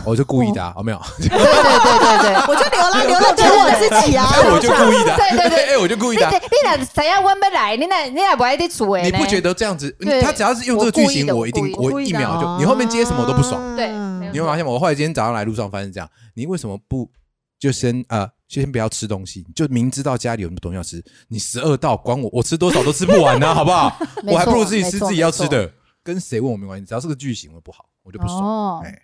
[0.05, 2.35] 我就故意的啊， 哦没有，对对对对对。
[2.51, 4.27] 我就留了，留了给我自己啊。
[4.29, 6.31] 哎我就故意的啊，对对对 哎我就故意的啊。
[6.33, 7.77] 你俩怎样问不来？
[7.77, 9.03] 你俩你俩不爱得处哎？
[9.03, 9.89] 你不觉得这样子？
[10.01, 13.61] 对他只要是用这个句型，我一定我我一秒就，你后面接什么我都不爽。
[13.77, 13.87] 对
[14.33, 14.71] 你会发现吗？
[14.71, 17.09] 我后来今天早上来路上发现这样，你为什么不
[17.57, 19.45] 就先呃就先不要吃东西？
[19.55, 23.97] 就明知道家里有什么多东西要吃，你十二道管我，我吃多少都吃不完呢、 好不好？
[24.27, 25.71] 我还不如自己吃自己要吃的。
[26.03, 28.39] 跟谁问我没关系，只要是个句型我不好，我就不爽。
[28.39, 29.01] 哦哎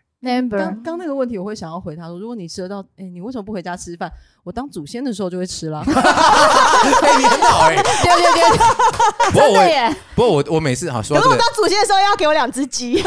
[0.47, 4.11] 刚刚那个问题，我会想要回他说：如果你吃得到，哎，你为什么不回家吃饭？
[4.43, 5.83] 我当祖先的时候就会吃了。
[5.85, 7.75] 哎，你很好哎。
[7.81, 13.01] 对对对，不过我真的耶，不过我我每次好说可是我到这个当祖先的时候要给我两只鸡，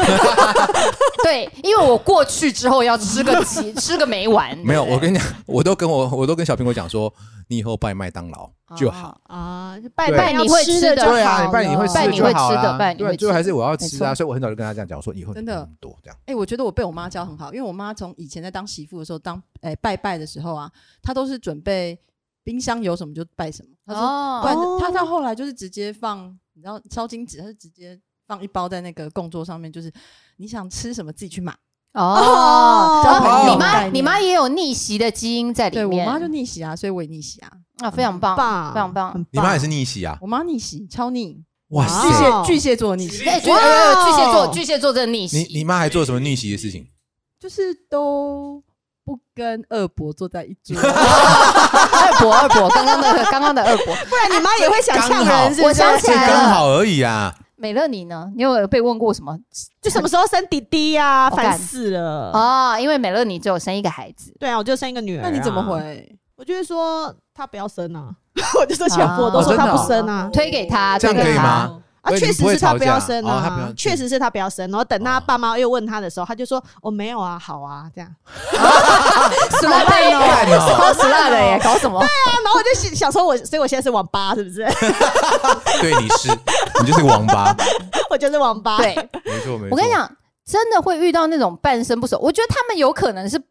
[1.23, 4.57] 对，因为我过去之后要吃个鸡，吃个没完。
[4.59, 7.13] 没有，我跟你讲，我都跟我我都跟小苹果讲说，
[7.49, 9.19] 你以后拜麦当劳就好。
[9.27, 16.17] 啊，拜拜你会吃的就对啊，你拜你会了吃拜你会吃的拜你会吃最后还是我要吃啊，所以我很早就跟他这样讲，我说以后真的多这样。
[16.27, 19.41] 哎、我觉得我被我妈教很好，因为我妈从以前在当媳妇的时候，当
[19.71, 21.99] 哎、拜拜的时候啊，他都是准备
[22.43, 23.69] 冰箱有什么就拜什么。
[23.85, 29.91] 他说，不然哦她到后来就是直接放，你知道烧金纸，他是直接放一包在那个供桌上面，就是
[30.37, 31.55] 你想吃什么自己去买。
[31.93, 37.51] 哦，交朋友你妈你妈也有逆袭的基因在里对我面，妈就逆袭啊，所以我也逆袭啊。
[37.79, 39.13] 啊，非常棒，棒，非常棒。
[39.13, 40.17] 很你妈也是逆袭啊？
[40.21, 45.43] 我妈逆袭，超逆，哇哇巨蟹巨蟹座逆袭，哎，巨蟹座，巨蟹座真的逆你。
[45.59, 46.85] 你妈还做什么逆袭的事情？
[47.39, 48.61] 就是都
[49.05, 50.75] 不跟二伯坐在一桌。
[50.81, 55.63] 二伯二伯，刚刚的刚刚的二伯，不然你妈也会想呛人，是不是？
[55.67, 57.33] 我想起这来了刚好而已啊。
[57.57, 58.29] 美乐你呢？
[58.35, 59.37] 你有被问过什么？
[59.81, 61.29] 就什么时候生弟弟呀？
[61.31, 62.31] 我干烦死了！
[62.33, 65.21] 哦，因为美乐你只有生一个孩子，对啊，我就生一个女儿。
[65.23, 65.61] 那你怎么？
[65.63, 66.17] 回？
[66.35, 68.09] 我就会说她不要生啊，
[68.59, 70.29] 我就说小婆都说她哦真的哦不生啊。
[70.33, 71.81] 推给他，这样推给他可以吗？
[72.05, 74.69] 啊，确实是他不要生啊，确实是他不要生。
[74.69, 78.09] 然后等他哦爸妈又问他的时候，他就说：“我没有啊，好啊，这样。
[79.59, 80.03] 死辣的干
[80.47, 84.63] 耶，哦超死辣的耶，搞什么？”对啊，然后我就想想说我，所以我现在是网吧，是不是？
[85.81, 86.29] 对，你是
[86.81, 87.55] 你就是个王八，
[88.11, 88.77] 我就是网吧。
[88.77, 88.95] 对，
[89.25, 89.71] 没错没错。
[89.71, 90.09] 我跟你，讲，
[90.45, 93.41] 真的会遇到那种半生不熟，我觉得他们有可能是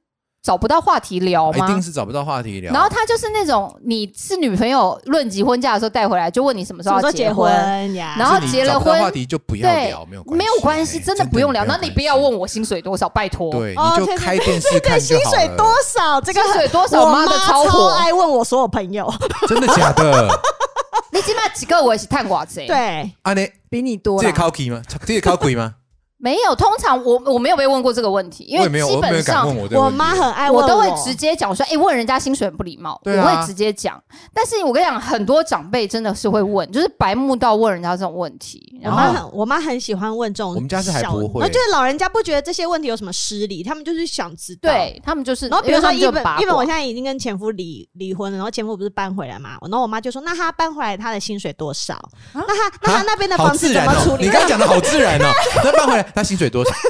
[0.45, 1.83] 找不到话题聊吗一定？
[1.83, 2.71] 是找不到话题聊。
[2.71, 7.51] 然后他就是那种你是女朋友论及婚嫁的时候带回来，就问你什么时候结婚，
[7.95, 8.15] 呀？
[8.19, 11.65] 然后结了婚话题就不要对聊，没有关系没有关系，哎真的不用聊。
[11.65, 13.51] 那你不要问我，薪水多少，拜托。
[13.51, 15.39] 对，哦你就开电视看薪就好了。
[15.39, 16.21] 水多少？
[16.21, 19.11] 这个薪水多少我妈妈的超火爱问我所有朋友。
[19.49, 20.29] 真的假的？
[21.11, 24.35] 你起码几个我也是探寡贼。，对，啊，你比你多这啦。
[24.35, 24.83] 考题吗？
[25.07, 25.77] 这考鬼吗？
[26.25, 34.03] 没有，通常我我没有被问过这个问题，因为基本上我妈很爱问我都会直接讲说，哎、问人家薪水很不礼貌，我会直接讲。
[34.33, 38.81] 但是我跟你讲，很多长辈真的是会问，就是白目到问人家这种问题。
[38.83, 44.71] 我然后妈很我妈很喜欢问这种小，我们家是还不会就是老人家不觉得这些问题有什么失礼，他们就是想知道。。
[44.71, 52.01] 对他们就是，然后比如说一本一本，我现在已经跟前夫离离婚了，然后前夫不是搬回来嘛，然后我妈就说，那他搬回来他的薪水多少？
[52.33, 53.75] 那他那他那边的房子！
[53.75, 54.25] 怎么处理？
[54.25, 55.27] 你刚刚讲的好自然哦。
[55.63, 56.71] 那搬回来，他薪水多少？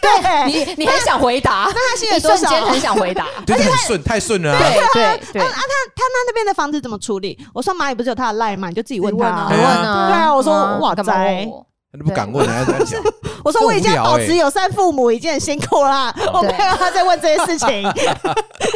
[0.00, 2.48] 对，你你很想回答，那他薪水多少？
[2.48, 3.26] 瞬间很想回答。
[3.46, 4.58] 就是很顺，太顺了啊。
[4.58, 7.38] 对对对，他他那边的房子怎么处理？
[7.52, 9.46] 我说蚂蚁不是有他的赖嘛，你就自己问他啊。
[9.48, 11.66] 对你问啊啊，对啊我说嗯哇干嘛塞问我？
[11.90, 13.02] 他都不敢问人家在讲。
[13.44, 17.82] 我说我已经这无聊欸保持友善父母已经很辛苦啦，我没有让他再问这些事情。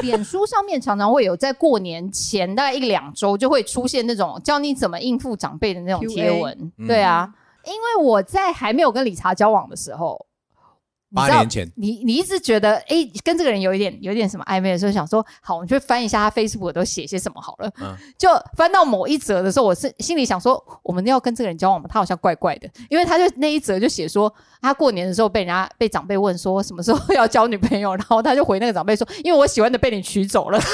[0.03, 6.57] 脸书上面常常会有在过年前大概一两周就会出现那种教你怎么应付长辈的那种贴文。
[6.79, 7.29] 嗯对啊，
[7.65, 10.27] 因为我在还没有跟理查交往的时候，
[11.15, 17.71] 八年前，你你一直觉得哎、诶跟这个人有一点有一点什么暧昧的时候，想说好，我们就翻一下他 Facebook 都写些什么好了。
[17.81, 21.87] 嗯就翻到某一则的时候，我是心里想说，我们要跟这个人交往吗？
[21.89, 24.33] 他好像怪怪的，因为他就那一则就写说，
[24.63, 30.59] 他过年的时候被人家被长辈问说什么时候要交女朋友，然后他就回那个长辈说，因为我喜欢的被你娶走了。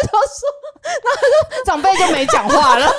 [0.00, 0.48] 他就说，
[0.84, 1.20] 然后
[1.58, 2.80] 就长辈就没讲话了。
[2.86, 2.94] 然后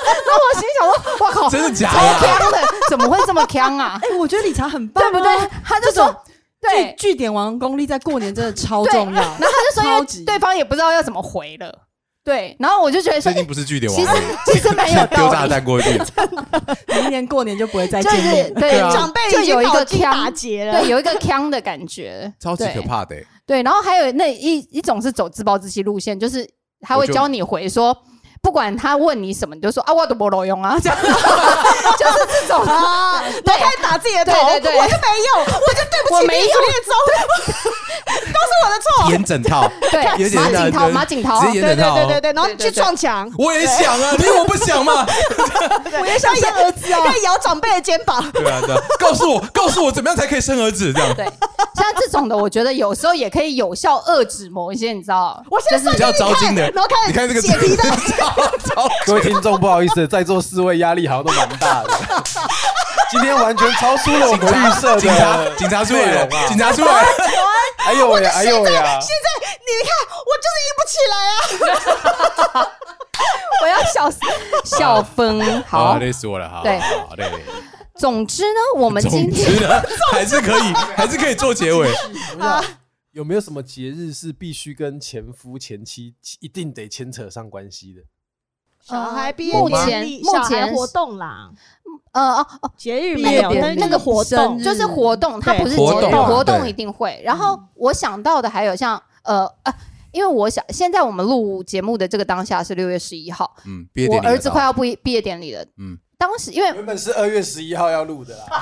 [0.52, 2.26] 我心里想说，哇靠，真的假超的？
[2.26, 3.98] 强的，怎么会这么强啊？
[4.04, 5.50] 哎，我觉得理查很棒啊，对不对？
[5.64, 6.16] 他就说这种，
[6.60, 9.22] 对据，据点王功力在过年真的超对重要。
[9.22, 11.74] 然后他就说，因超级为对方也不知道要怎么回了，
[12.22, 14.10] 对，然后我就觉得说最，近不是据点其实
[14.46, 16.00] 其实蛮有 丢炸弹过去。
[16.88, 18.54] 明年过年就不会再就是见面。
[18.54, 20.88] 对啊长辈已就有一个经脑筋打腔，结了对，。
[20.90, 23.26] 有一个腔的感觉，超级对可怕的欸。
[23.46, 26.46] 对，然后还有那一一种是走自暴自弃路线，就是
[26.82, 27.96] 他会教你回说。
[28.42, 31.14] 不管他问你什么，你就说啊，我都不用啊， 这样 就是
[32.40, 37.70] 这种啊，都开始打自己的头，对对对我就没用，我就对不起你我没有主列宗，都是我的错。
[39.08, 41.94] 演整套，对 马景涛，对马景涛，直接演对整套。
[41.94, 41.94] 哦。
[41.94, 45.06] 对对对对，然后对对去撞墙，我也想啊，你以为我不想嘛？
[46.00, 48.22] 我也想生儿子啊， 要摇长辈的肩膀。
[48.32, 50.92] 对啊，对啊，告诉我，告诉我怎么样才可以生儿子？
[50.92, 51.14] 这样。
[51.14, 51.24] 对，
[51.74, 56.62] 像这种的，我觉得有时候也可以有效遏制某一些，你知道，我现在比较招金的。
[56.70, 57.82] 然后开始你看这个解题的，
[59.06, 61.90] 各位听众，不好意思，在座四位压力好像都蛮大的，
[63.10, 67.08] 今天完全超出了我们预设警察，的警察出来警察出来了，
[67.86, 69.00] 哎呦喂呀，哎呦喂呀！
[69.00, 69.26] 现在
[69.58, 69.90] 你看，
[70.26, 72.70] 我就是硬不起来啊！
[73.62, 74.20] 我要笑死，
[74.64, 75.62] 笑疯。
[75.64, 77.30] 好啊，，累死我了，好，对好累。
[77.96, 79.50] 总之呢，我们今天
[80.12, 81.88] 还是可以，还是可以做结尾。
[83.12, 88.02] 有没有什么节日是必须跟前夫前妻一定得牵扯上关系的？
[88.82, 91.50] 小孩毕业目典前目礼小孩前活动啦，
[92.12, 97.20] 呃哦哦，节日没有，那个活动就是活动，它不是活动啊节日活动一定会。
[97.24, 99.72] 然后我想到的还有像呃呃，
[100.12, 105.64] 因为我想现在我们录节目的这个当下是六月十一号，嗯，毕业我典礼儿子快要毕毕业典礼了。
[105.78, 108.58] 嗯，当时因为原本是二月十一号要录的啦，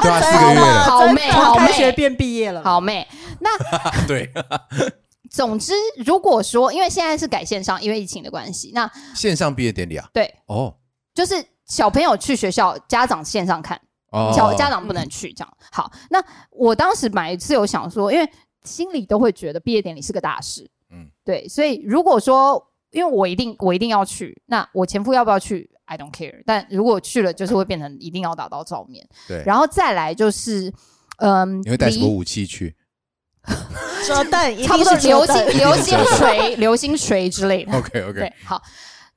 [0.00, 3.06] 对啊， 四个月了，好妹好开学妹变毕业了，好妹，
[4.08, 4.32] 对，
[5.30, 5.72] 总之
[6.04, 10.74] 如果说因为现在是改线上，因为疫情的关系，那线上毕业典礼啊，对哦
[11.14, 11.34] 就是
[11.66, 13.80] 小朋友去学校，家长线上看。
[14.10, 15.90] 哦，小家长不能去，这样好。
[16.10, 18.30] 那我当时买是有想说，因为
[18.62, 26.42] 心里都会觉得毕业典礼是个大事，嗯嗯，对，所以如果说因为我一定我一定要去，那我前夫要不要去？I don't care。
[26.44, 30.70] 但如果去了，就是会变成一定要打到照面，对，然后再来就是，
[31.16, 32.76] 嗯，你会带什么武器去
[34.06, 37.72] 折凳， 一差不多定是流星流星锤、 流星锤之类的。
[37.78, 38.60] ？OK OK，对，好，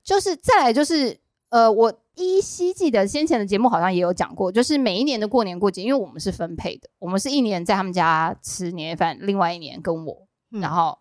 [0.06, 1.20] 就是再来就是
[1.50, 10.98] 呃，我依稀记得先前的节目好像也有讲过，就是每一年的过年过节，因为我们是分配的，我们是一年在他们家吃年夜饭，另外一年跟我，嗯然后。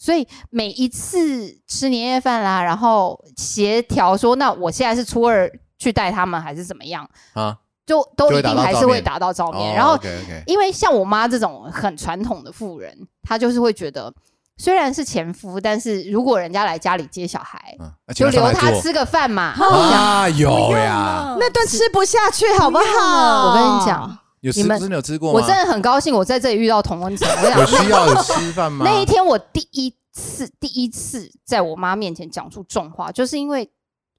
[0.00, 9.74] 所以每一次吃年夜饭啦，然后协调说，那我现在是初二去带他们，还是怎么样，啊，就都一定还是会打到照面。
[9.74, 9.98] 然后
[10.46, 14.14] 因为像我妈这种很传统的妇人，她就是会觉得，
[14.58, 19.54] 虽然是前夫，但是如果人家来家里接小孩，嗯，就留他吃吃个饭嘛。
[19.56, 22.84] 啊，有呀，那顿吃不下去，好不好？
[22.84, 25.40] 我跟你讲，有吃你们真的有吃过吗？
[25.40, 27.28] 我真的很高兴，我在这里遇到童文成。
[27.28, 28.84] 我有想需要有吃饭吗？
[28.84, 33.70] 那一天我第一次第一次在我妈面前讲出重话，就是因为。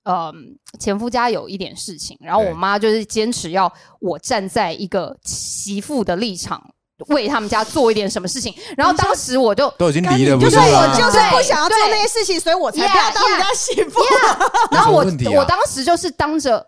[0.03, 0.33] 呃，
[0.79, 6.73] 前夫家有一点事情，然后对我妈就是坚持要我站在一个媳妇的立场，
[7.07, 8.53] 为他们家做一点什么事情。
[8.77, 13.99] 然后当时我就都已经离了，就是我就是不想要做那些事情，所以我才不要当人家媳妇。
[14.71, 16.65] 然后我、我当时就是当着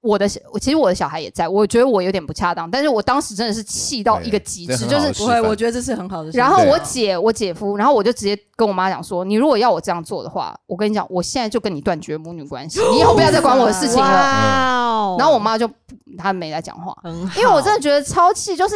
[0.00, 6.36] 我的其实我的小孩也在，我觉得我有点不恰当，但是我当时真的是气到一个极致，就是不会，我觉得这是很好的事。
[6.36, 14.04] 然后我姐、我姐夫，然后我就直接跟我妈讲说，你如果要我这样做的话，我跟你讲，我现在就跟你断绝母女关系， 你以后不要再管我的事情了。
[14.04, 15.70] 哇哦然后我妈就
[16.18, 16.94] 她没来讲话，
[17.36, 18.74] 因为我真的觉得超气，就是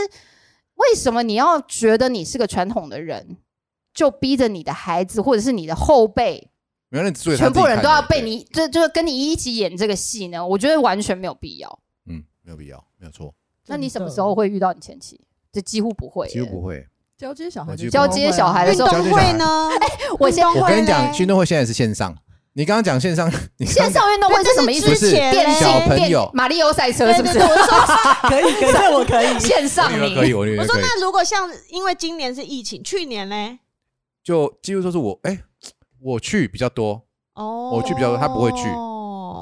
[0.78, 3.36] 为什么你要觉得你是个传统的人，
[3.94, 6.50] 就逼着你的孩子或者是你的后辈，
[7.36, 10.46] 全部人都要被你，就就是跟你一起演这个戏呢？
[10.46, 11.78] 我觉得完全没有必要。
[12.06, 13.34] 嗯，没有必要，没有错，
[13.66, 15.20] 那你什么时候会遇到你前妻？
[15.52, 16.86] 这几乎不会耶，几乎不会。
[17.16, 19.68] 交接小孩就交接小孩的运时候动会呢？
[20.20, 22.16] 我先我跟你讲，运动会现在是线上，
[22.58, 24.88] 你刚刚讲线上， 你线上运动会是什么意思？
[24.88, 26.28] 那是电小竞、朋友。
[26.34, 27.38] 马里奥赛车是不是？
[27.38, 27.64] 我说
[28.28, 29.38] 可以，可以，这我可以。
[29.38, 30.12] 线上你。
[30.12, 33.60] 可以，我我说，那如果像因为今年是疫情，去年呢？
[34.24, 35.38] 就几乎都是我，哎，
[36.02, 37.00] 我去比较多，
[37.34, 38.64] 哦，我去比较多他不会去。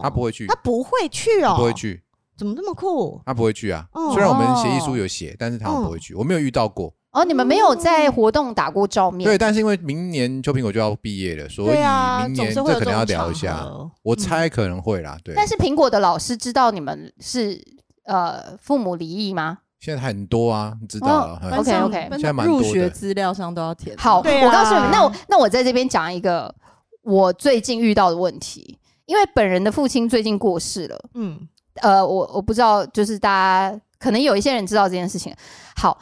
[0.03, 0.47] 他不会去。
[0.47, 2.03] 他，不会去哦，不会，去，
[2.37, 3.19] 怎么这么酷？
[3.25, 3.87] 他不会去啊。
[3.95, 4.13] 哦。
[4.13, 6.93] 虽然我们协议书有写，但是他不会去，我没有遇到过。
[7.17, 9.27] 哦，你们没有在活动打过照面？
[9.27, 11.79] 对，但是因为明年秋苹果就要毕业了，所以
[12.27, 13.57] 明年这可能要聊一下。
[13.57, 15.35] 合我猜可能会啦，对。
[15.35, 17.59] 但是苹果的老师知道你们是
[18.05, 19.59] 呃父母离异吗？
[19.81, 21.41] 现在很多啊，你知道了。
[21.43, 23.97] 嗯哦 OK，OK 现在蛮多入学资料上都要填。
[23.97, 26.55] 好，对啊我告诉你们，那我那我在这边讲一个
[27.03, 30.99] 我最近遇到的问题，因为本人的父亲最近过世了。
[31.15, 35.35] 嗯，呃，我我不知道，就是大家可能有一些人知道这件事情。
[35.77, 35.97] 好，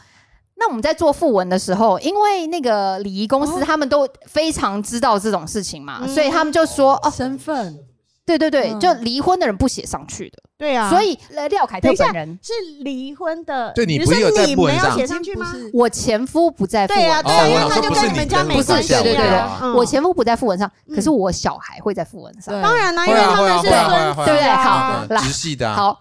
[0.56, 6.08] 那我们在做副文的时候，因为那个礼仪公司他们都非常知道这种事情嘛，嗯。
[6.08, 7.78] 所以他们就说哦，身份。
[8.26, 8.80] 对对对，嗯。
[8.80, 12.52] 就离婚的人不写上去的，对啊，所以呃廖凯特等一下本人，是
[12.82, 14.96] 离婚的，对你是不是有在你们要部文上？
[14.96, 15.52] 写上去吗？
[15.74, 19.58] 我前夫不在副对啊，文对啊，哦我想因为他就不是跟你们家没关系对对对对啊。
[19.60, 19.74] 嗯。
[19.74, 21.16] 我前夫不在副文上，可是嗯。
[21.18, 22.54] 我小孩会在副文上。
[22.54, 22.62] 对。
[22.62, 24.24] 当然啦，因会啊为他们是会啊会啊孙会啊。
[24.24, 24.48] 对不对？
[24.48, 25.74] 啊好来直系的啊。
[25.74, 26.00] 好，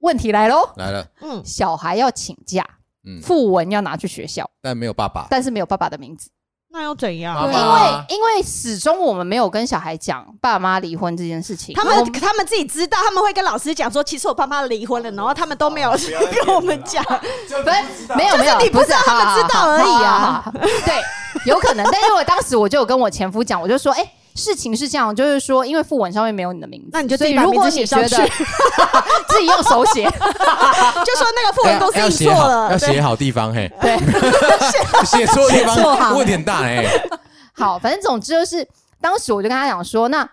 [0.00, 2.66] 问题来喽，来了，嗯，小孩要请假，
[3.06, 5.26] 嗯，副文要拿去学校，但没有爸爸。
[5.30, 6.30] 但是没有爸爸的名字。
[6.74, 7.34] 那又怎样？
[7.34, 15.90] 爸因为因为始终我们没有跟小孩讲爸妈离婚这件事情，他我们他们自己知道，他们会跟老师讲说，其实我爸妈离婚了，然后他们都没有
[16.46, 17.04] 跟我们讲。
[17.04, 20.42] 不是没有没有，你不知道是他们知道而已啊。
[20.86, 21.02] 对，
[21.44, 21.84] 有可能。
[21.92, 24.12] 但是我当时我就有跟我前夫讲，我就说，哎。
[24.34, 28.32] 事情是这样，就是说，因为副文上面没有你的名字，那你就自己如果名字写你觉得上去
[29.28, 33.96] 自己用手写， 就说那个副文公司要印，错了，要写好地方嘿，对，
[35.06, 36.84] 写错地方行问题很大哎。
[37.52, 38.66] 好，反正总之就是，
[39.00, 40.28] 当时我就跟他讲说，那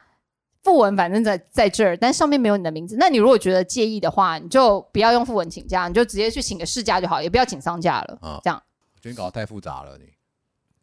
[0.63, 2.95] 副文反正在在这儿，但上面没有你的名字。
[2.99, 8.17] 那你如果觉得介意的话，你就不要用副文请假，你就直接去请个事假就好，也不要请丧假了。
[8.21, 8.61] 啊这样
[8.95, 10.05] 我觉得你搞得太复杂了，你。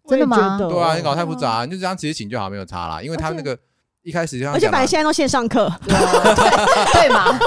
[0.08, 3.02] 真的吗对啊，你搞太复杂，你就这样直接请就好，没有差啦。
[3.02, 3.56] 因为他那个
[4.02, 7.38] 一开始就像而且反正现在都线上课， 对嘛？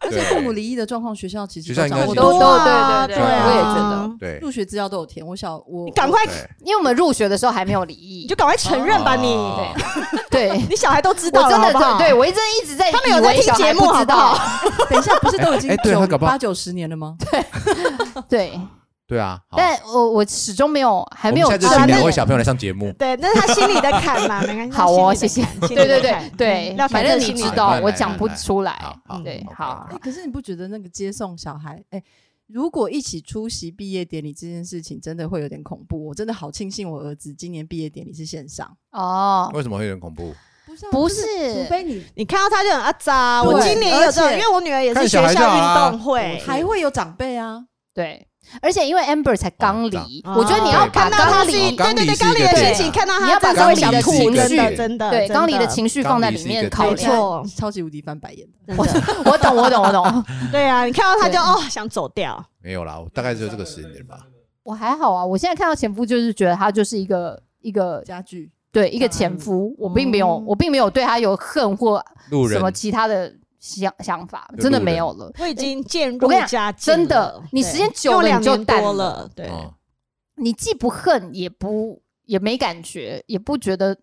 [0.00, 5.26] 而且父母离异的状况，学校其实学校应该掌握都都啊对对对啊我也觉得，对入学资料都有填。
[5.26, 6.22] 我小我你赶快，
[6.64, 9.74] 因为我们入学的时候还没有离异你就，赶快承认吧你，哦
[10.30, 10.56] 对。
[10.70, 14.38] 你小孩都知道了，我真的对对，我一直一直在他们有在听节目知道？
[14.88, 17.16] 等一下，不是都已经九八九十年了吗？
[17.28, 17.44] 对，
[18.28, 18.60] 对
[19.14, 19.40] 啊。
[19.48, 22.92] 好但我我始终没有还没有我们下次请两位小朋友来上节目。
[22.98, 24.76] 对，那是他心里的坎嘛， 没关系。
[24.76, 25.44] 好哦，谢谢。
[25.60, 28.76] 对对对，对反正你知道我讲不出来
[29.22, 32.02] 对，好哎，，可是你不觉得那个接送小孩，哎，
[32.48, 36.06] 如果一起出席毕业典礼这件事情，真的会有点恐怖。
[36.06, 40.34] 我真的好庆幸我儿子今年毕业典礼是线上，哦，为什么会有点恐怖？
[40.90, 41.22] 不是
[41.54, 43.42] 除非你你看到他就很阿扎。
[43.42, 48.26] 我今年也有这种，因为我女儿也是学校运动会，还会有长辈啊，对，
[48.62, 57.10] 而且因为 Amber 才刚离，哦我觉得你要把看到他离对对对刚刚离的心情，看到你要把刚离的情真的绪真的对刚离的，情绪放在里面考没量。
[57.16, 58.46] 错，超级无敌翻白眼
[59.24, 60.24] 我懂，我懂，我懂。
[60.52, 64.18] 对啊，你看到他就哦想走掉，没有啦，我大概只有这个时间点吧。
[64.62, 68.50] 我还好啊，我现在看到前夫就是觉得他就是一个一个家具。
[68.72, 72.04] 对一个前夫，我并没有嗯我并没有对他有恨或
[72.50, 75.32] 什么其他的想想法，真的没有了。
[75.38, 79.72] 我已经渐入佳境，真的你时间久了就淡多了了，对，哦
[80.36, 83.96] 你既不恨，也不也没感觉，也不觉得，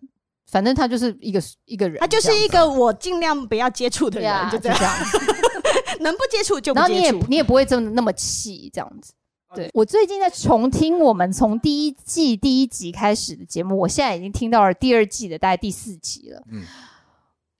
[0.50, 5.18] 反正他就是一个一个人，他就是一个我尽量不要接触的人，就就这样，子。
[6.00, 7.26] 能不接触就不然后你也接触。
[7.28, 9.12] 你也不会真的那么气这样子。
[9.54, 16.42] 对我最近在重听我们从第一季第一集开始的节目，我现在已经听到了第二季的大概第四集了。
[16.50, 16.64] 嗯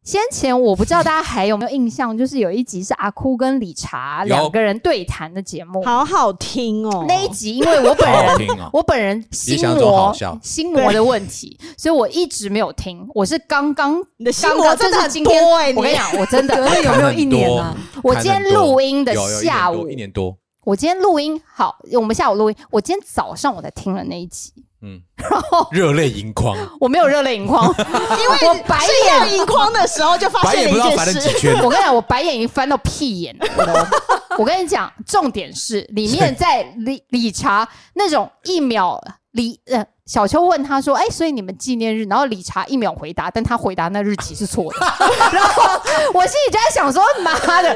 [0.05, 4.29] 先前我不知道大家还有没有印象，就是有一集是阿哭跟理查有。
[4.29, 5.83] 两个人对谈的节目。
[5.83, 8.69] 好好听哦，那一集因为我本好好人哦。
[8.71, 13.09] 我本人心魔心魔的问题，所以我一直没有听。
[13.15, 15.79] 我是刚刚你的心刚刚魔真的很就是今天多哎，你。
[15.79, 17.75] 我跟你讲，我真的 隔了有没有一年啊？
[18.03, 24.53] 我今天录音的有有一年下午一，年多，我今天录音好，我们下午录音，我今天早上我才听了那一集，
[24.85, 27.67] 嗯，然后热泪盈眶，我没有热泪盈眶，
[28.21, 33.89] 因为我白眼，盈眶的时候，就发白现了一件事，我跟你讲，我白眼已经翻到屁眼了。
[34.37, 39.85] 我跟你讲，重点是里面在理理查那种一秒理呃。
[40.07, 44.79] 小秋问他说：“哎、所以你们纪念日？”然后理查一秒回答，但他回答那日期是错的。
[45.33, 45.81] 然后
[46.13, 47.33] 我心里就在想说：“妈
[47.63, 47.75] 的，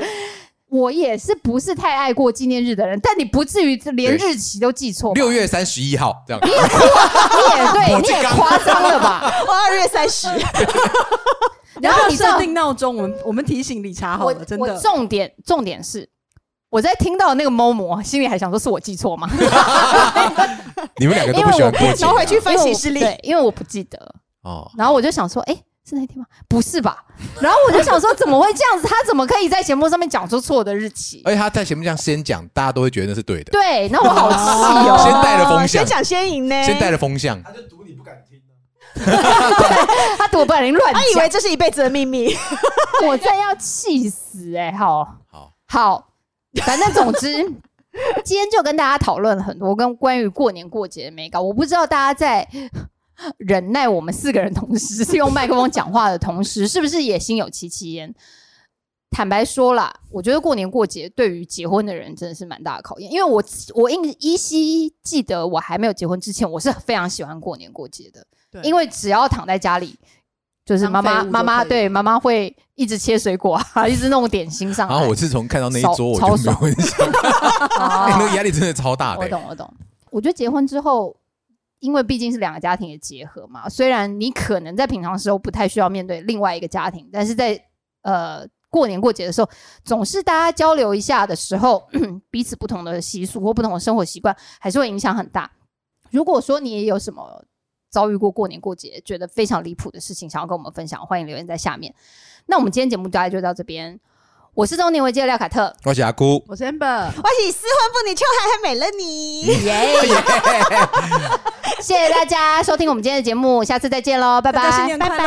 [0.69, 5.15] 我也是不是太爱过纪念日的人，但你不至于连日期都记错？
[5.15, 6.57] 六月三十一号这样，你也
[7.73, 9.33] 对，你也我这刚夸张了吧？
[9.49, 10.29] 我二月三十，
[11.81, 14.79] 然后你设定闹钟，我们我们提醒理查好我了，真的。
[14.81, 16.09] 重点重点是。
[16.71, 19.27] 我在听到那个某某，心里还想说是我记错吗？
[20.99, 23.99] 你们两个都不喜欢过节啊，然后回去翻因为我行事历，对，因为我不记得。
[24.43, 25.57] 哦，然后我就想说，哎、
[25.89, 26.27] 是那天吗？
[26.47, 27.05] 不是吧？
[27.41, 28.87] 然后我就想说，怎么会这样子？
[28.87, 31.23] 他怎么可以在节目上面讲出错的日期？
[31.25, 35.21] 而且他在前面这样先讲，大家都会觉得那是对的，对，那我好气哦先哦。
[35.23, 37.43] 带了风向先讲先赢呢，先带了风向。
[37.43, 38.53] 他就赌你不敢听啊
[40.19, 42.35] 他赌不然乱他以为讲，这是一辈子的秘密。
[43.07, 46.09] 我真要气死哎、好好，好，
[46.65, 47.51] 反正总之。
[48.25, 51.45] 今天就跟大家讨论了很多跟关于过年过节的美感。
[51.45, 52.47] 我不知道大家在
[53.39, 58.15] 忍耐我们四个人同时 是用麦克风讲话的同时，是不是也心有戚戚焉？
[59.11, 63.11] 坦白说啦，我觉得过年过节对于结婚的人真的是蛮大的考验。
[63.11, 63.43] 因为我
[63.75, 69.99] 我依依稀记得我还没有结婚之前，我是非常喜欢过年过节的，对因为只要躺在家里，
[70.65, 74.95] 就是妈妈妈妈对妈妈会一直切水果啊，一直弄点心上来。
[74.95, 77.07] 然后我自从看到那一桌，我超就没有很想，
[77.81, 79.25] 哎 那个哦压力真的超大的欸。
[79.25, 79.75] 我懂，我懂。
[80.11, 81.17] 我觉得结婚之后，
[81.81, 87.61] 因为毕竟是两个家庭的结合嘛，虽然你可能在平常时候不太需要面对另外一个家庭，但是在
[88.03, 89.49] 呃过年过节的时候，
[89.85, 91.89] 总是大家交流一下的时候，
[92.31, 95.51] 彼此不同的习俗或不同的生活习惯，还是会影响很大。
[96.11, 97.45] 如果说你也有什么
[97.91, 101.95] 遭遇过过年过节觉得非常离谱的事情，想要跟我们分享，欢迎留言在下面。
[102.47, 103.99] 那我们今天节目大概就到这边。
[104.59, 109.43] 我是中年危机的廖凯特，我是阿姑，我是 Amber，我是失婚妇女秋海海美乐你。
[109.43, 109.97] 耶！
[111.81, 114.99] 谢谢大家收听我们今天的节目，下次再见喽，拜拜大家新年。
[114.99, 115.25] 快乐！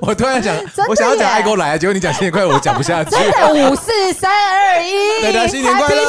[0.00, 0.56] 我突然想，
[0.88, 3.10] 我想要讲耶爱过来，结果你讲新年快乐，我讲不下去。
[3.10, 6.04] 真的五四三二一，大家新年快乐！